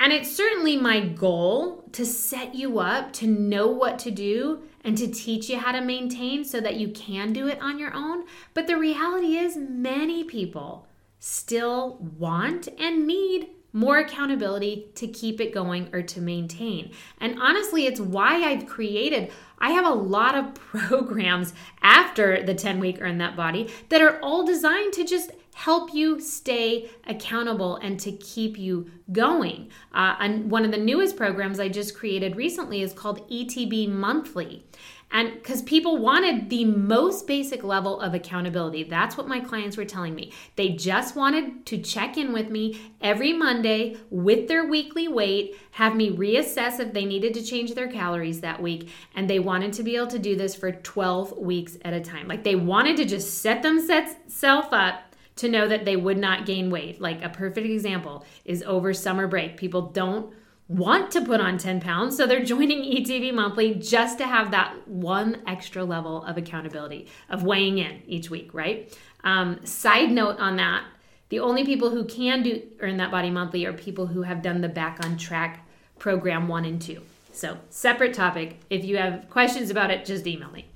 And 0.00 0.12
it's 0.12 0.34
certainly 0.34 0.76
my 0.76 0.98
goal 0.98 1.84
to 1.92 2.04
set 2.04 2.56
you 2.56 2.80
up 2.80 3.12
to 3.12 3.28
know 3.28 3.68
what 3.68 4.00
to 4.00 4.10
do 4.10 4.64
and 4.82 4.98
to 4.98 5.06
teach 5.06 5.48
you 5.48 5.58
how 5.58 5.70
to 5.70 5.80
maintain 5.80 6.44
so 6.44 6.60
that 6.60 6.74
you 6.74 6.88
can 6.88 7.32
do 7.32 7.46
it 7.46 7.62
on 7.62 7.78
your 7.78 7.94
own. 7.94 8.24
But 8.52 8.66
the 8.66 8.76
reality 8.76 9.36
is, 9.36 9.56
many 9.56 10.24
people 10.24 10.88
still 11.20 11.98
want 12.18 12.66
and 12.80 13.06
need 13.06 13.50
more 13.72 13.98
accountability 13.98 14.88
to 14.96 15.06
keep 15.06 15.40
it 15.40 15.52
going 15.52 15.88
or 15.92 16.02
to 16.02 16.20
maintain. 16.20 16.92
And 17.20 17.40
honestly, 17.40 17.86
it's 17.86 18.00
why 18.00 18.42
I've 18.42 18.66
created 18.66 19.30
I 19.62 19.70
have 19.70 19.86
a 19.86 19.94
lot 19.94 20.34
of 20.34 20.54
programs 20.54 21.54
after 21.82 22.42
the 22.42 22.54
10 22.54 22.80
week 22.80 22.98
Earn 23.00 23.18
That 23.18 23.36
Body 23.36 23.70
that 23.88 24.02
are 24.02 24.18
all 24.20 24.44
designed 24.44 24.92
to 24.94 25.04
just 25.04 25.30
help 25.54 25.94
you 25.94 26.18
stay 26.18 26.90
accountable 27.06 27.76
and 27.76 28.00
to 28.00 28.10
keep 28.12 28.58
you 28.58 28.90
going. 29.12 29.70
Uh, 29.94 30.16
and 30.18 30.50
one 30.50 30.64
of 30.64 30.72
the 30.72 30.78
newest 30.78 31.16
programs 31.16 31.60
I 31.60 31.68
just 31.68 31.94
created 31.94 32.36
recently 32.36 32.82
is 32.82 32.92
called 32.92 33.28
ETB 33.30 33.88
Monthly. 33.88 34.64
And 35.12 35.34
because 35.34 35.60
people 35.62 35.98
wanted 35.98 36.48
the 36.48 36.64
most 36.64 37.26
basic 37.26 37.62
level 37.62 38.00
of 38.00 38.14
accountability. 38.14 38.84
That's 38.84 39.16
what 39.16 39.28
my 39.28 39.40
clients 39.40 39.76
were 39.76 39.84
telling 39.84 40.14
me. 40.14 40.32
They 40.56 40.70
just 40.70 41.14
wanted 41.14 41.66
to 41.66 41.78
check 41.78 42.16
in 42.16 42.32
with 42.32 42.48
me 42.48 42.80
every 43.00 43.34
Monday 43.34 43.98
with 44.10 44.48
their 44.48 44.64
weekly 44.64 45.08
weight, 45.08 45.56
have 45.72 45.94
me 45.94 46.10
reassess 46.10 46.80
if 46.80 46.94
they 46.94 47.04
needed 47.04 47.34
to 47.34 47.42
change 47.42 47.74
their 47.74 47.88
calories 47.88 48.40
that 48.40 48.62
week. 48.62 48.88
And 49.14 49.28
they 49.28 49.38
wanted 49.38 49.74
to 49.74 49.82
be 49.82 49.96
able 49.96 50.06
to 50.08 50.18
do 50.18 50.34
this 50.34 50.54
for 50.54 50.72
12 50.72 51.36
weeks 51.36 51.76
at 51.84 51.92
a 51.92 52.00
time. 52.00 52.26
Like 52.26 52.42
they 52.42 52.56
wanted 52.56 52.96
to 52.96 53.04
just 53.04 53.40
set 53.42 53.62
themselves 53.62 54.68
up 54.72 55.14
to 55.36 55.48
know 55.48 55.68
that 55.68 55.84
they 55.84 55.96
would 55.96 56.18
not 56.18 56.46
gain 56.46 56.70
weight. 56.70 57.00
Like 57.00 57.22
a 57.22 57.28
perfect 57.28 57.66
example 57.66 58.24
is 58.44 58.62
over 58.62 58.94
summer 58.94 59.26
break. 59.26 59.56
People 59.56 59.82
don't 59.82 60.32
want 60.72 61.10
to 61.12 61.20
put 61.20 61.40
on 61.40 61.58
10 61.58 61.80
pounds. 61.80 62.16
So 62.16 62.26
they're 62.26 62.44
joining 62.44 62.82
ETB 62.82 63.34
monthly 63.34 63.74
just 63.74 64.18
to 64.18 64.26
have 64.26 64.50
that 64.52 64.88
one 64.88 65.42
extra 65.46 65.84
level 65.84 66.24
of 66.24 66.36
accountability 66.36 67.08
of 67.28 67.42
weighing 67.42 67.78
in 67.78 68.02
each 68.06 68.30
week, 68.30 68.52
right? 68.52 68.96
Um, 69.24 69.64
side 69.64 70.10
note 70.10 70.38
on 70.38 70.56
that 70.56 70.84
the 71.28 71.40
only 71.40 71.64
people 71.64 71.88
who 71.88 72.04
can 72.04 72.42
do 72.42 72.62
earn 72.80 72.98
that 72.98 73.10
body 73.10 73.30
monthly 73.30 73.64
are 73.64 73.72
people 73.72 74.06
who 74.06 74.22
have 74.22 74.42
done 74.42 74.60
the 74.60 74.68
back 74.68 75.02
on 75.02 75.16
track 75.16 75.66
program 75.98 76.46
one 76.46 76.66
and 76.66 76.80
two. 76.80 77.00
So, 77.32 77.56
separate 77.70 78.12
topic. 78.12 78.60
If 78.68 78.84
you 78.84 78.98
have 78.98 79.30
questions 79.30 79.70
about 79.70 79.90
it, 79.90 80.04
just 80.04 80.26
email 80.26 80.50
me. 80.50 80.66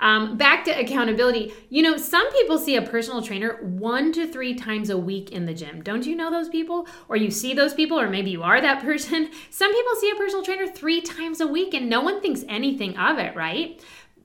Um, 0.00 0.38
back 0.38 0.64
to 0.64 0.70
accountability. 0.70 1.52
You 1.68 1.82
know, 1.82 1.98
some 1.98 2.30
people 2.32 2.58
see 2.58 2.76
a 2.76 2.82
personal 2.82 3.20
trainer 3.20 3.58
one 3.62 4.12
to 4.12 4.26
three 4.26 4.54
times 4.54 4.88
a 4.88 4.96
week 4.96 5.30
in 5.30 5.44
the 5.44 5.52
gym. 5.52 5.82
Don't 5.82 6.06
you 6.06 6.16
know 6.16 6.30
those 6.30 6.48
people? 6.48 6.88
Or 7.08 7.16
you 7.16 7.30
see 7.30 7.52
those 7.52 7.74
people, 7.74 8.00
or 8.00 8.08
maybe 8.08 8.30
you 8.30 8.42
are 8.42 8.60
that 8.60 8.82
person. 8.82 9.30
Some 9.50 9.72
people 9.72 9.94
see 9.96 10.10
a 10.10 10.16
personal 10.16 10.42
trainer 10.42 10.66
three 10.66 11.02
times 11.02 11.40
a 11.40 11.46
week 11.46 11.74
and 11.74 11.88
no 11.88 12.00
one 12.00 12.20
thinks 12.20 12.44
anything 12.48 12.96
of 12.96 13.18
it, 13.18 13.36
right? 13.36 13.82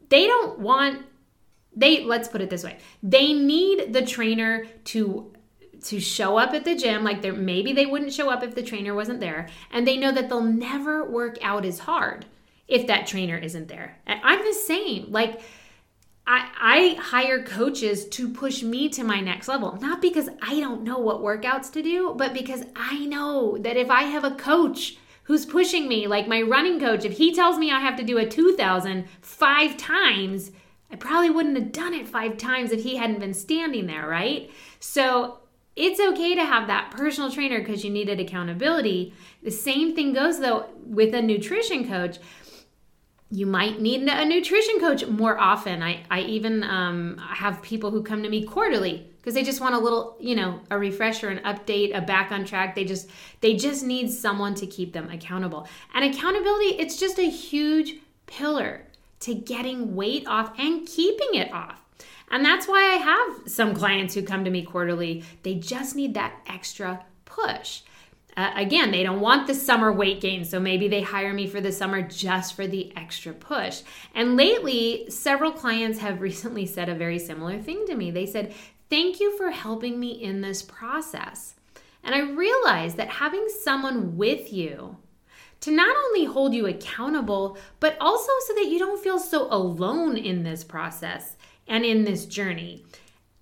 They 0.10 0.28
don't 0.28 0.60
want, 0.60 1.06
they, 1.76 2.06
let's 2.06 2.30
put 2.30 2.42
it 2.42 2.50
this 2.50 2.64
way, 2.64 2.78
they 3.04 3.34
need 3.34 3.94
the 3.94 4.06
trainer 4.06 4.66
to 4.86 5.32
to 5.84 6.00
show 6.00 6.38
up 6.38 6.54
at 6.54 6.66
the 6.66 6.74
gym 6.74 7.04
like 7.04 7.22
they 7.22 7.30
maybe 7.30 7.72
they 7.74 7.86
wouldn't 7.86 8.14
show 8.14 8.30
up 8.30 8.42
if 8.42 8.56
the 8.56 8.64
trainer 8.64 8.96
wasn't 8.96 9.20
there 9.20 9.48
and 9.72 9.86
they 9.86 9.98
know 9.98 10.12
that 10.12 10.30
they'll 10.30 10.42
never 10.42 11.04
work 11.04 11.38
out 11.44 11.64
as 11.66 11.80
hard 11.80 12.26
if 12.68 12.88
that 12.88 13.06
trainer 13.06 13.38
isn't 13.38 13.68
there 13.68 13.96
i'm 14.08 14.44
the 14.44 14.54
same 14.54 15.06
like 15.12 15.42
I, 16.28 16.96
I 16.98 17.02
hire 17.02 17.44
coaches 17.44 18.06
to 18.10 18.28
push 18.30 18.64
me 18.64 18.90
to 18.90 19.04
my 19.04 19.20
next 19.20 19.48
level, 19.48 19.78
not 19.80 20.02
because 20.02 20.28
I 20.42 20.60
don't 20.60 20.84
know 20.84 20.98
what 20.98 21.22
workouts 21.22 21.72
to 21.74 21.84
do, 21.84 22.16
but 22.18 22.34
because 22.34 22.64
I 22.76 23.06
know 23.06 23.58
that 23.60 23.78
if 23.78 23.92
I 23.92 24.04
have 24.04 24.24
a 24.24 24.36
coach 24.36 24.98
who's 25.24 25.46
pushing 25.46 25.88
me, 25.88 26.08
like 26.08 26.28
my 26.28 26.42
running 26.42 26.80
coach, 26.80 27.06
if 27.06 27.18
he 27.18 27.34
tells 27.34 27.58
me 27.58 27.72
I 27.72 27.80
have 27.80 27.96
to 27.98 28.04
do 28.04 28.18
a 28.18 28.28
2000 28.28 29.06
five 29.22 29.78
times, 29.78 30.52
I 30.92 30.96
probably 30.96 31.30
wouldn't 31.30 31.58
have 31.58 31.72
done 31.72 31.94
it 31.94 32.08
five 32.08 32.38
times 32.38 32.72
if 32.72 32.84
he 32.84 32.96
hadn't 32.96 33.20
been 33.20 33.34
standing 33.34 33.86
there, 33.86 34.08
right? 34.08 34.50
So 34.80 35.40
it's 35.76 36.00
okay 36.00 36.36
to 36.36 36.46
have 36.46 36.68
that 36.68 36.92
personal 36.92 37.32
trainer 37.32 37.60
because 37.60 37.84
you 37.84 37.92
needed 37.92 38.20
accountability. 38.20 39.14
The 39.44 39.52
same 39.52 39.94
thing 39.96 40.14
goes 40.14 40.40
though 40.40 40.70
with 40.86 41.14
a 41.14 41.22
nutrition 41.22 41.88
coach 41.88 42.18
you 43.32 43.46
might 43.46 43.82
need 43.82 44.02
a 44.08 44.26
nutrition 44.26 44.80
coach 44.80 45.06
more 45.08 45.38
often. 45.38 45.82
I, 45.82 46.04
I 46.10 46.22
even 46.22 46.64
um, 46.64 47.18
have 47.18 47.62
people 47.62 47.92
who 47.92 48.04
come 48.04 48.24
to 48.24 48.30
me 48.30 48.44
quarterly 48.44 49.10
because 49.18 49.34
they 49.34 49.44
just 49.44 49.60
want 49.60 49.74
a 49.74 49.80
little, 49.80 50.16
you 50.20 50.36
know, 50.36 50.60
a 50.70 50.78
refresher, 50.78 51.30
an 51.30 51.40
update, 51.40 51.98
a 51.98 52.02
back 52.02 52.32
on 52.32 52.46
track. 52.46 52.76
They 52.76 52.86
just 52.86 53.10
they 53.42 53.56
just 53.56 53.84
need 53.84 54.12
someone 54.12 54.54
to 54.56 54.68
keep 54.68 54.94
them 54.94 55.10
accountable. 55.10 55.68
And 55.96 56.06
accountability, 56.06 56.76
it's 56.78 57.00
just 57.00 57.18
a 57.18 57.30
huge 57.30 57.96
pillar 58.28 58.84
to 59.22 59.34
getting 59.34 59.96
weight 59.96 60.28
off 60.28 60.54
and 60.60 60.88
keeping 60.88 61.34
it 61.34 61.52
off. 61.52 61.82
And 62.30 62.46
that's 62.46 62.68
why 62.68 62.84
I 62.84 62.98
have 62.98 63.52
some 63.52 63.74
clients 63.74 64.14
who 64.14 64.22
come 64.22 64.44
to 64.46 64.52
me 64.52 64.64
quarterly. 64.64 65.24
They 65.42 65.56
just 65.56 65.96
need 65.96 66.14
that 66.14 66.34
extra 66.48 67.04
push. 67.26 67.82
Uh, 68.38 68.52
again, 68.56 68.92
they 68.92 69.04
don't 69.04 69.22
want 69.22 69.48
the 69.48 69.54
summer 69.54 69.92
weight 69.94 70.20
gain, 70.20 70.44
so 70.44 70.60
maybe 70.60 70.88
they 70.88 71.02
hire 71.02 71.34
me 71.34 71.48
for 71.48 71.62
the 71.62 71.72
summer 71.72 72.02
just 72.02 72.54
for 72.54 72.68
the 72.68 72.92
extra 72.98 73.34
push. 73.34 73.82
And 74.14 74.36
lately, 74.36 75.10
several 75.10 75.52
clients 75.52 76.00
have 76.00 76.22
recently 76.22 76.66
said 76.66 76.90
a 76.90 76.96
very 76.96 77.20
similar 77.20 77.60
thing 77.60 77.86
to 77.88 77.96
me. 77.96 78.12
They 78.12 78.26
said, 78.26 78.54
Thank 78.90 79.20
you 79.20 79.36
for 79.36 79.50
helping 79.50 80.00
me 80.00 80.12
in 80.12 80.42
this 80.42 80.62
process. 80.62 81.56
And 82.04 82.14
I 82.14 82.20
realized 82.20 82.98
that 82.98 83.10
having 83.10 83.48
someone 83.64 84.16
with 84.16 84.54
you 84.54 84.98
to 85.62 85.72
not 85.72 85.96
only 86.06 86.26
hold 86.26 86.54
you 86.54 86.68
accountable, 86.68 87.58
but 87.80 87.98
also 88.00 88.32
so 88.46 88.54
that 88.54 88.68
you 88.68 88.78
don't 88.78 89.04
feel 89.04 89.18
so 89.18 89.52
alone 89.52 90.16
in 90.16 90.44
this 90.44 90.64
process 90.64 91.36
and 91.68 91.84
in 91.84 92.04
this 92.04 92.28
journey. 92.28 92.84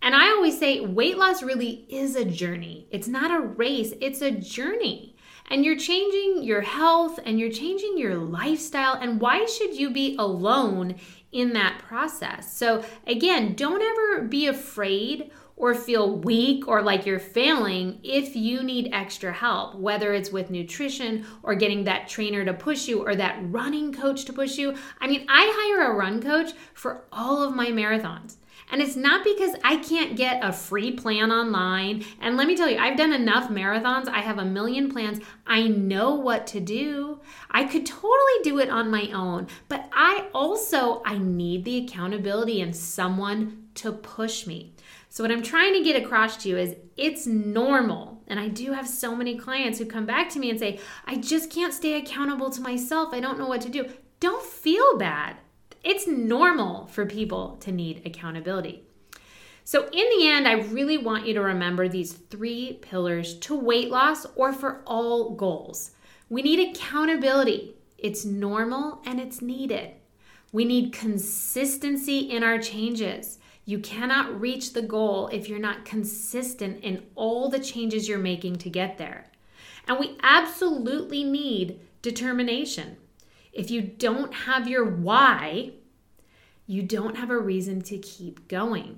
And 0.04 0.14
I 0.14 0.32
always 0.32 0.60
say 0.60 0.82
weight 0.82 1.18
loss 1.18 1.42
really 1.42 1.86
is 1.88 2.18
a 2.18 2.26
journey. 2.26 2.88
It's 2.92 3.08
not 3.08 3.32
a 3.32 3.40
race, 3.40 3.94
it's 4.02 4.22
a 4.22 4.32
journey. 4.32 5.16
And 5.50 5.64
you're 5.64 5.78
changing 5.78 6.44
your 6.44 6.60
health 6.60 7.22
and 7.26 7.40
you're 7.40 7.52
changing 7.52 7.98
your 7.98 8.16
lifestyle. 8.16 8.96
And 8.96 9.22
why 9.22 9.46
should 9.46 9.74
you 9.76 9.92
be 9.92 10.18
alone 10.20 10.96
in 11.32 11.54
that 11.54 11.80
process? 11.80 12.54
So, 12.54 12.84
again, 13.08 13.54
don't 13.56 13.82
ever 13.82 14.28
be 14.28 14.48
afraid 14.48 15.32
or 15.56 15.74
feel 15.74 16.18
weak 16.18 16.68
or 16.68 16.82
like 16.82 17.06
you're 17.06 17.20
failing 17.20 18.00
if 18.04 18.36
you 18.36 18.62
need 18.62 18.90
extra 18.92 19.32
help, 19.32 19.76
whether 19.76 20.14
it's 20.14 20.32
with 20.32 20.50
nutrition 20.50 21.26
or 21.44 21.56
getting 21.56 21.86
that 21.86 22.10
trainer 22.10 22.44
to 22.44 22.54
push 22.54 22.90
you 22.90 23.06
or 23.06 23.16
that 23.16 23.40
running 23.44 23.94
coach 23.94 24.26
to 24.26 24.34
push 24.34 24.58
you. 24.58 24.76
I 25.00 25.08
mean, 25.08 25.26
I 25.30 25.50
hire 25.56 25.92
a 25.92 25.96
run 25.96 26.22
coach 26.22 26.52
for 26.74 27.06
all 27.12 27.42
of 27.42 27.56
my 27.56 27.68
marathons. 27.68 28.36
And 28.74 28.82
it's 28.82 28.96
not 28.96 29.24
because 29.24 29.56
I 29.64 29.76
can't 29.76 30.16
get 30.16 30.44
a 30.44 30.52
free 30.52 30.94
plan 30.94 31.32
online. 31.32 32.04
And 32.20 32.38
let 32.38 32.48
me 32.48 32.58
tell 32.58 32.68
you, 32.68 32.80
I've 32.80 32.98
done 32.98 33.14
enough 33.14 33.52
marathons. 33.52 34.08
I 34.08 34.22
have 34.22 34.40
a 34.40 34.46
million 34.46 34.92
plans. 34.92 35.20
I 35.46 35.68
know 35.68 36.16
what 36.16 36.48
to 36.48 36.60
do. 36.60 37.20
I 37.52 37.66
could 37.66 37.86
totally 37.86 38.40
do 38.42 38.58
it 38.58 38.72
on 38.72 38.90
my 38.90 39.12
own, 39.14 39.46
but 39.68 39.88
I 39.94 40.26
also 40.34 41.04
I 41.06 41.20
need 41.20 41.66
the 41.66 41.86
accountability 41.86 42.62
and 42.62 42.76
someone 42.76 43.68
to 43.76 43.92
push 43.92 44.48
me. 44.48 44.74
So 45.08 45.24
what 45.24 45.32
I'm 45.32 45.44
trying 45.44 45.76
to 45.76 45.84
get 45.84 46.02
across 46.04 46.38
to 46.38 46.50
you 46.50 46.58
is 46.58 46.76
it's 46.98 47.28
normal. 47.28 48.24
And 48.28 48.40
I 48.40 48.48
do 48.48 48.72
have 48.72 48.88
so 48.88 49.16
many 49.16 49.38
clients 49.38 49.78
who 49.78 49.86
come 49.86 50.08
back 50.08 50.30
to 50.30 50.40
me 50.40 50.50
and 50.50 50.58
say, 50.58 50.80
"I 51.06 51.18
just 51.18 51.52
can't 51.52 51.76
stay 51.76 51.94
accountable 51.94 52.50
to 52.50 52.62
myself. 52.62 53.14
I 53.14 53.20
don't 53.20 53.38
know 53.38 53.48
what 53.48 53.62
to 53.62 53.70
do." 53.70 53.86
Don't 54.20 54.42
feel 54.42 54.98
bad. 54.98 55.36
It's 55.84 56.08
normal 56.08 56.88
for 56.88 57.06
people 57.06 57.58
to 57.62 57.72
need 57.72 58.04
accountability. 58.06 58.84
So, 59.66 59.90
in 59.92 60.10
the 60.18 60.28
end, 60.28 60.48
I 60.48 60.54
really 60.54 60.98
want 60.98 61.26
you 61.26 61.34
to 61.36 61.42
remember 61.42 61.88
these 61.88 62.14
three 62.14 62.80
pillars 62.82 63.36
to 63.40 63.56
weight 63.56 63.90
loss 63.90 64.26
or 64.36 64.52
for 64.52 64.82
all 64.86 65.32
goals. 65.32 65.92
We 66.30 66.42
need 66.42 66.70
accountability, 66.70 67.76
it's 67.98 68.26
normal 68.26 69.02
and 69.06 69.20
it's 69.20 69.42
needed. 69.42 69.92
We 70.52 70.66
need 70.66 70.94
consistency 70.94 72.20
in 72.20 72.44
our 72.44 72.60
changes. 72.60 73.40
You 73.66 73.80
cannot 73.80 74.40
reach 74.40 74.74
the 74.74 74.82
goal 74.82 75.28
if 75.30 75.48
you're 75.48 75.60
not 75.60 75.86
consistent 75.86 76.84
in 76.84 77.04
all 77.16 77.50
the 77.50 77.60
changes 77.60 78.08
you're 78.08 78.18
making 78.18 78.58
to 78.58 78.70
get 78.70 78.98
there. 78.98 79.32
And 79.88 80.00
we 80.00 80.18
absolutely 80.22 81.24
need 81.24 81.80
determination. 82.02 82.98
If 83.54 83.70
you 83.70 83.82
don't 83.82 84.34
have 84.34 84.68
your 84.68 84.84
why, 84.84 85.72
you 86.66 86.82
don't 86.82 87.18
have 87.18 87.30
a 87.30 87.40
reason 87.40 87.82
to 87.84 87.98
keep 87.98 88.48
going. 88.48 88.98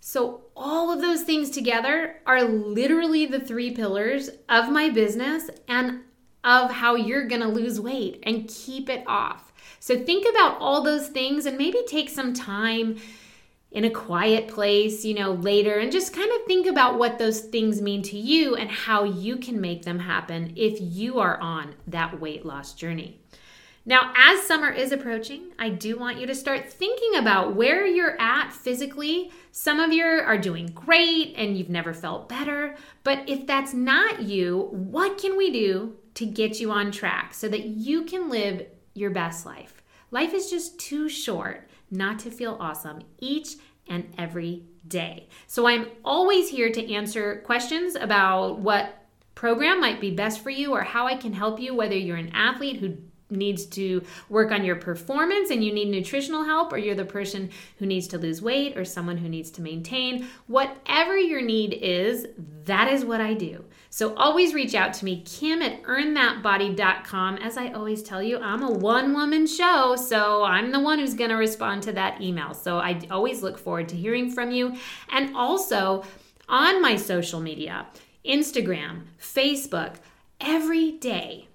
So, 0.00 0.42
all 0.54 0.92
of 0.92 1.00
those 1.00 1.22
things 1.22 1.48
together 1.48 2.16
are 2.26 2.44
literally 2.44 3.24
the 3.24 3.40
three 3.40 3.70
pillars 3.70 4.28
of 4.50 4.70
my 4.70 4.90
business 4.90 5.48
and 5.66 6.02
of 6.44 6.70
how 6.70 6.94
you're 6.94 7.26
gonna 7.26 7.48
lose 7.48 7.80
weight 7.80 8.22
and 8.24 8.46
keep 8.46 8.90
it 8.90 9.02
off. 9.06 9.50
So, 9.80 9.98
think 9.98 10.26
about 10.28 10.58
all 10.60 10.82
those 10.82 11.08
things 11.08 11.46
and 11.46 11.56
maybe 11.56 11.78
take 11.88 12.10
some 12.10 12.34
time 12.34 12.98
in 13.74 13.84
a 13.84 13.90
quiet 13.90 14.46
place, 14.46 15.04
you 15.04 15.14
know, 15.14 15.32
later 15.32 15.78
and 15.78 15.90
just 15.90 16.14
kind 16.14 16.30
of 16.30 16.46
think 16.46 16.66
about 16.66 16.98
what 16.98 17.18
those 17.18 17.40
things 17.40 17.82
mean 17.82 18.02
to 18.02 18.16
you 18.16 18.54
and 18.54 18.70
how 18.70 19.02
you 19.04 19.36
can 19.36 19.60
make 19.60 19.82
them 19.82 19.98
happen 19.98 20.52
if 20.54 20.78
you 20.80 21.18
are 21.18 21.40
on 21.40 21.74
that 21.86 22.20
weight 22.20 22.44
loss 22.46 22.72
journey. 22.74 23.18
Now, 23.86 24.14
as 24.16 24.42
summer 24.46 24.70
is 24.70 24.92
approaching, 24.92 25.52
I 25.58 25.68
do 25.68 25.98
want 25.98 26.18
you 26.18 26.26
to 26.26 26.34
start 26.34 26.72
thinking 26.72 27.16
about 27.16 27.54
where 27.54 27.86
you're 27.86 28.18
at 28.18 28.50
physically. 28.50 29.30
Some 29.52 29.78
of 29.78 29.92
you 29.92 30.04
are 30.04 30.38
doing 30.38 30.68
great 30.68 31.34
and 31.36 31.56
you've 31.56 31.68
never 31.68 31.92
felt 31.92 32.26
better. 32.28 32.76
But 33.02 33.28
if 33.28 33.46
that's 33.46 33.74
not 33.74 34.22
you, 34.22 34.68
what 34.70 35.18
can 35.18 35.36
we 35.36 35.50
do 35.50 35.96
to 36.14 36.24
get 36.24 36.60
you 36.60 36.70
on 36.70 36.92
track 36.92 37.34
so 37.34 37.46
that 37.48 37.66
you 37.66 38.04
can 38.04 38.30
live 38.30 38.66
your 38.94 39.10
best 39.10 39.44
life? 39.44 39.82
Life 40.10 40.32
is 40.32 40.50
just 40.50 40.78
too 40.78 41.10
short 41.10 41.68
not 41.90 42.18
to 42.20 42.30
feel 42.30 42.56
awesome 42.58 43.00
each 43.18 43.56
and 43.86 44.14
every 44.16 44.62
day. 44.88 45.28
So 45.46 45.66
I'm 45.66 45.88
always 46.06 46.48
here 46.48 46.70
to 46.70 46.92
answer 46.94 47.42
questions 47.44 47.96
about 47.96 48.60
what 48.60 49.04
program 49.34 49.78
might 49.78 50.00
be 50.00 50.10
best 50.10 50.42
for 50.42 50.48
you 50.48 50.72
or 50.72 50.82
how 50.82 51.06
I 51.06 51.16
can 51.16 51.34
help 51.34 51.60
you, 51.60 51.74
whether 51.74 51.96
you're 51.96 52.16
an 52.16 52.32
athlete 52.32 52.78
who 52.78 52.96
needs 53.30 53.66
to 53.66 54.02
work 54.28 54.52
on 54.52 54.64
your 54.64 54.76
performance 54.76 55.50
and 55.50 55.64
you 55.64 55.72
need 55.72 55.88
nutritional 55.88 56.44
help, 56.44 56.72
or 56.72 56.78
you're 56.78 56.94
the 56.94 57.04
person 57.04 57.50
who 57.78 57.86
needs 57.86 58.06
to 58.08 58.18
lose 58.18 58.42
weight, 58.42 58.76
or 58.76 58.84
someone 58.84 59.16
who 59.16 59.28
needs 59.28 59.50
to 59.52 59.62
maintain, 59.62 60.26
whatever 60.46 61.16
your 61.16 61.42
need 61.42 61.74
is, 61.74 62.26
that 62.64 62.92
is 62.92 63.04
what 63.04 63.20
I 63.20 63.34
do. 63.34 63.64
So 63.90 64.14
always 64.16 64.54
reach 64.54 64.74
out 64.74 64.92
to 64.94 65.04
me, 65.04 65.22
Kim 65.22 65.62
at 65.62 65.82
earnthatbody.com. 65.84 67.36
As 67.36 67.56
I 67.56 67.68
always 67.68 68.02
tell 68.02 68.22
you, 68.22 68.38
I'm 68.40 68.62
a 68.62 68.70
one 68.70 69.14
woman 69.14 69.46
show, 69.46 69.94
so 69.94 70.42
I'm 70.42 70.72
the 70.72 70.80
one 70.80 70.98
who's 70.98 71.14
going 71.14 71.30
to 71.30 71.36
respond 71.36 71.84
to 71.84 71.92
that 71.92 72.20
email. 72.20 72.54
So 72.54 72.78
I 72.78 73.00
always 73.10 73.42
look 73.42 73.56
forward 73.56 73.88
to 73.90 73.96
hearing 73.96 74.30
from 74.30 74.50
you. 74.50 74.74
And 75.10 75.36
also 75.36 76.04
on 76.48 76.82
my 76.82 76.96
social 76.96 77.40
media, 77.40 77.86
Instagram, 78.24 79.04
Facebook, 79.20 79.94
every 80.40 80.92
day 80.92 81.48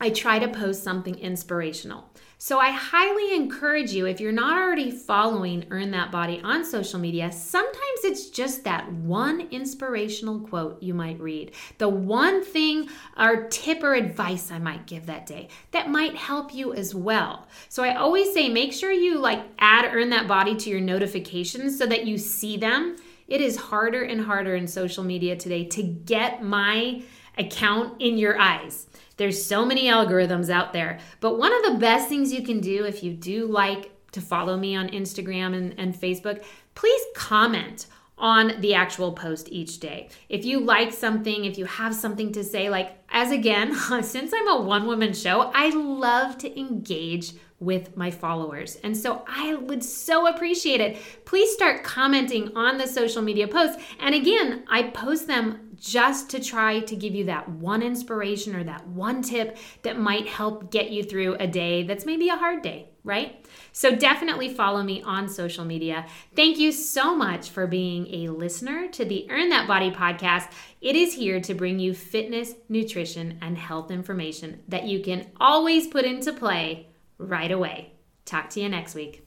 I 0.00 0.10
try 0.10 0.38
to 0.38 0.48
post 0.48 0.82
something 0.82 1.14
inspirational. 1.18 2.10
So 2.42 2.58
I 2.58 2.70
highly 2.70 3.34
encourage 3.34 3.92
you, 3.92 4.06
if 4.06 4.18
you're 4.18 4.32
not 4.32 4.56
already 4.56 4.90
following 4.90 5.66
Earn 5.70 5.90
That 5.90 6.10
Body 6.10 6.40
on 6.42 6.64
social 6.64 6.98
media, 6.98 7.30
sometimes 7.30 8.04
it's 8.04 8.30
just 8.30 8.64
that 8.64 8.90
one 8.90 9.46
inspirational 9.50 10.40
quote 10.40 10.82
you 10.82 10.94
might 10.94 11.20
read, 11.20 11.52
the 11.76 11.90
one 11.90 12.42
thing 12.42 12.88
or 13.18 13.46
tip 13.48 13.82
or 13.82 13.92
advice 13.92 14.50
I 14.50 14.58
might 14.58 14.86
give 14.86 15.04
that 15.04 15.26
day 15.26 15.48
that 15.72 15.90
might 15.90 16.16
help 16.16 16.54
you 16.54 16.72
as 16.72 16.94
well. 16.94 17.46
So 17.68 17.84
I 17.84 17.96
always 17.96 18.32
say 18.32 18.48
make 18.48 18.72
sure 18.72 18.90
you 18.90 19.18
like 19.18 19.42
add 19.58 19.94
Earn 19.94 20.08
That 20.08 20.26
Body 20.26 20.56
to 20.56 20.70
your 20.70 20.80
notifications 20.80 21.76
so 21.76 21.84
that 21.84 22.06
you 22.06 22.16
see 22.16 22.56
them. 22.56 22.96
It 23.28 23.42
is 23.42 23.56
harder 23.56 24.02
and 24.02 24.18
harder 24.18 24.56
in 24.56 24.66
social 24.66 25.04
media 25.04 25.36
today 25.36 25.64
to 25.66 25.82
get 25.82 26.42
my 26.42 27.02
account 27.40 28.00
in 28.00 28.18
your 28.18 28.38
eyes. 28.38 28.86
There's 29.16 29.44
so 29.44 29.66
many 29.66 29.86
algorithms 29.86 30.48
out 30.48 30.72
there. 30.72 30.98
But 31.20 31.38
one 31.38 31.52
of 31.52 31.72
the 31.72 31.78
best 31.78 32.08
things 32.08 32.32
you 32.32 32.42
can 32.42 32.60
do 32.60 32.84
if 32.84 33.02
you 33.02 33.12
do 33.12 33.46
like 33.46 33.90
to 34.12 34.20
follow 34.20 34.56
me 34.56 34.76
on 34.76 34.88
Instagram 34.88 35.54
and, 35.54 35.74
and 35.78 35.94
Facebook, 35.94 36.44
please 36.74 37.02
comment 37.14 37.86
on 38.20 38.60
the 38.60 38.74
actual 38.74 39.12
post 39.12 39.48
each 39.50 39.80
day. 39.80 40.08
If 40.28 40.44
you 40.44 40.60
like 40.60 40.92
something, 40.92 41.44
if 41.44 41.58
you 41.58 41.64
have 41.64 41.94
something 41.94 42.30
to 42.32 42.44
say, 42.44 42.70
like, 42.70 42.96
as 43.10 43.32
again, 43.32 43.74
since 44.02 44.32
I'm 44.32 44.48
a 44.48 44.60
one 44.60 44.86
woman 44.86 45.12
show, 45.12 45.50
I 45.54 45.70
love 45.70 46.38
to 46.38 46.60
engage 46.60 47.32
with 47.58 47.94
my 47.96 48.10
followers. 48.10 48.76
And 48.76 48.96
so 48.96 49.22
I 49.28 49.54
would 49.54 49.84
so 49.84 50.26
appreciate 50.26 50.80
it. 50.80 50.96
Please 51.26 51.52
start 51.52 51.84
commenting 51.84 52.56
on 52.56 52.78
the 52.78 52.86
social 52.86 53.20
media 53.20 53.46
posts. 53.46 53.82
And 54.00 54.14
again, 54.14 54.64
I 54.68 54.84
post 54.84 55.26
them 55.26 55.70
just 55.78 56.30
to 56.30 56.42
try 56.42 56.80
to 56.80 56.96
give 56.96 57.14
you 57.14 57.24
that 57.24 57.48
one 57.48 57.82
inspiration 57.82 58.56
or 58.56 58.64
that 58.64 58.86
one 58.88 59.22
tip 59.22 59.58
that 59.82 59.98
might 59.98 60.26
help 60.26 60.70
get 60.70 60.90
you 60.90 61.02
through 61.02 61.34
a 61.34 61.46
day 61.46 61.82
that's 61.82 62.06
maybe 62.06 62.28
a 62.28 62.36
hard 62.36 62.62
day, 62.62 62.89
right? 63.04 63.44
So 63.72 63.94
definitely 63.94 64.52
follow 64.52 64.82
me 64.82 65.02
on 65.02 65.28
social 65.28 65.64
media. 65.64 66.06
Thank 66.34 66.58
you 66.58 66.72
so 66.72 67.16
much 67.16 67.50
for 67.50 67.66
being 67.66 68.12
a 68.14 68.30
listener 68.30 68.88
to 68.88 69.04
the 69.04 69.30
Earn 69.30 69.50
That 69.50 69.68
Body 69.68 69.90
podcast. 69.90 70.50
It 70.80 70.96
is 70.96 71.14
here 71.14 71.40
to 71.40 71.54
bring 71.54 71.78
you 71.78 71.94
fitness, 71.94 72.54
nutrition, 72.68 73.38
and 73.40 73.56
health 73.56 73.90
information 73.90 74.62
that 74.68 74.86
you 74.86 75.00
can 75.00 75.26
always 75.40 75.86
put 75.86 76.04
into 76.04 76.32
play 76.32 76.88
right 77.18 77.50
away. 77.50 77.92
Talk 78.24 78.50
to 78.50 78.60
you 78.60 78.68
next 78.68 78.94
week. 78.94 79.26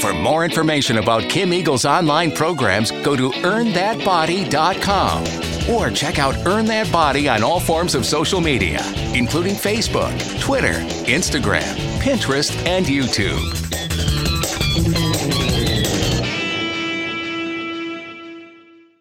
For 0.00 0.12
more 0.12 0.44
information 0.44 0.98
about 0.98 1.24
Kim 1.24 1.52
Eagle's 1.52 1.84
online 1.84 2.30
programs, 2.30 2.92
go 3.02 3.16
to 3.16 3.30
earnthatbody.com 3.30 5.46
or 5.70 5.90
check 5.90 6.18
out 6.18 6.36
Earn 6.46 6.66
That 6.66 6.92
Body 6.92 7.28
on 7.28 7.42
all 7.42 7.58
forms 7.58 7.94
of 7.94 8.06
social 8.06 8.40
media, 8.40 8.80
including 9.14 9.54
Facebook, 9.54 10.40
Twitter, 10.40 10.74
Instagram, 11.06 11.95
Pinterest, 12.06 12.54
and 12.66 12.86
YouTube. 12.86 13.95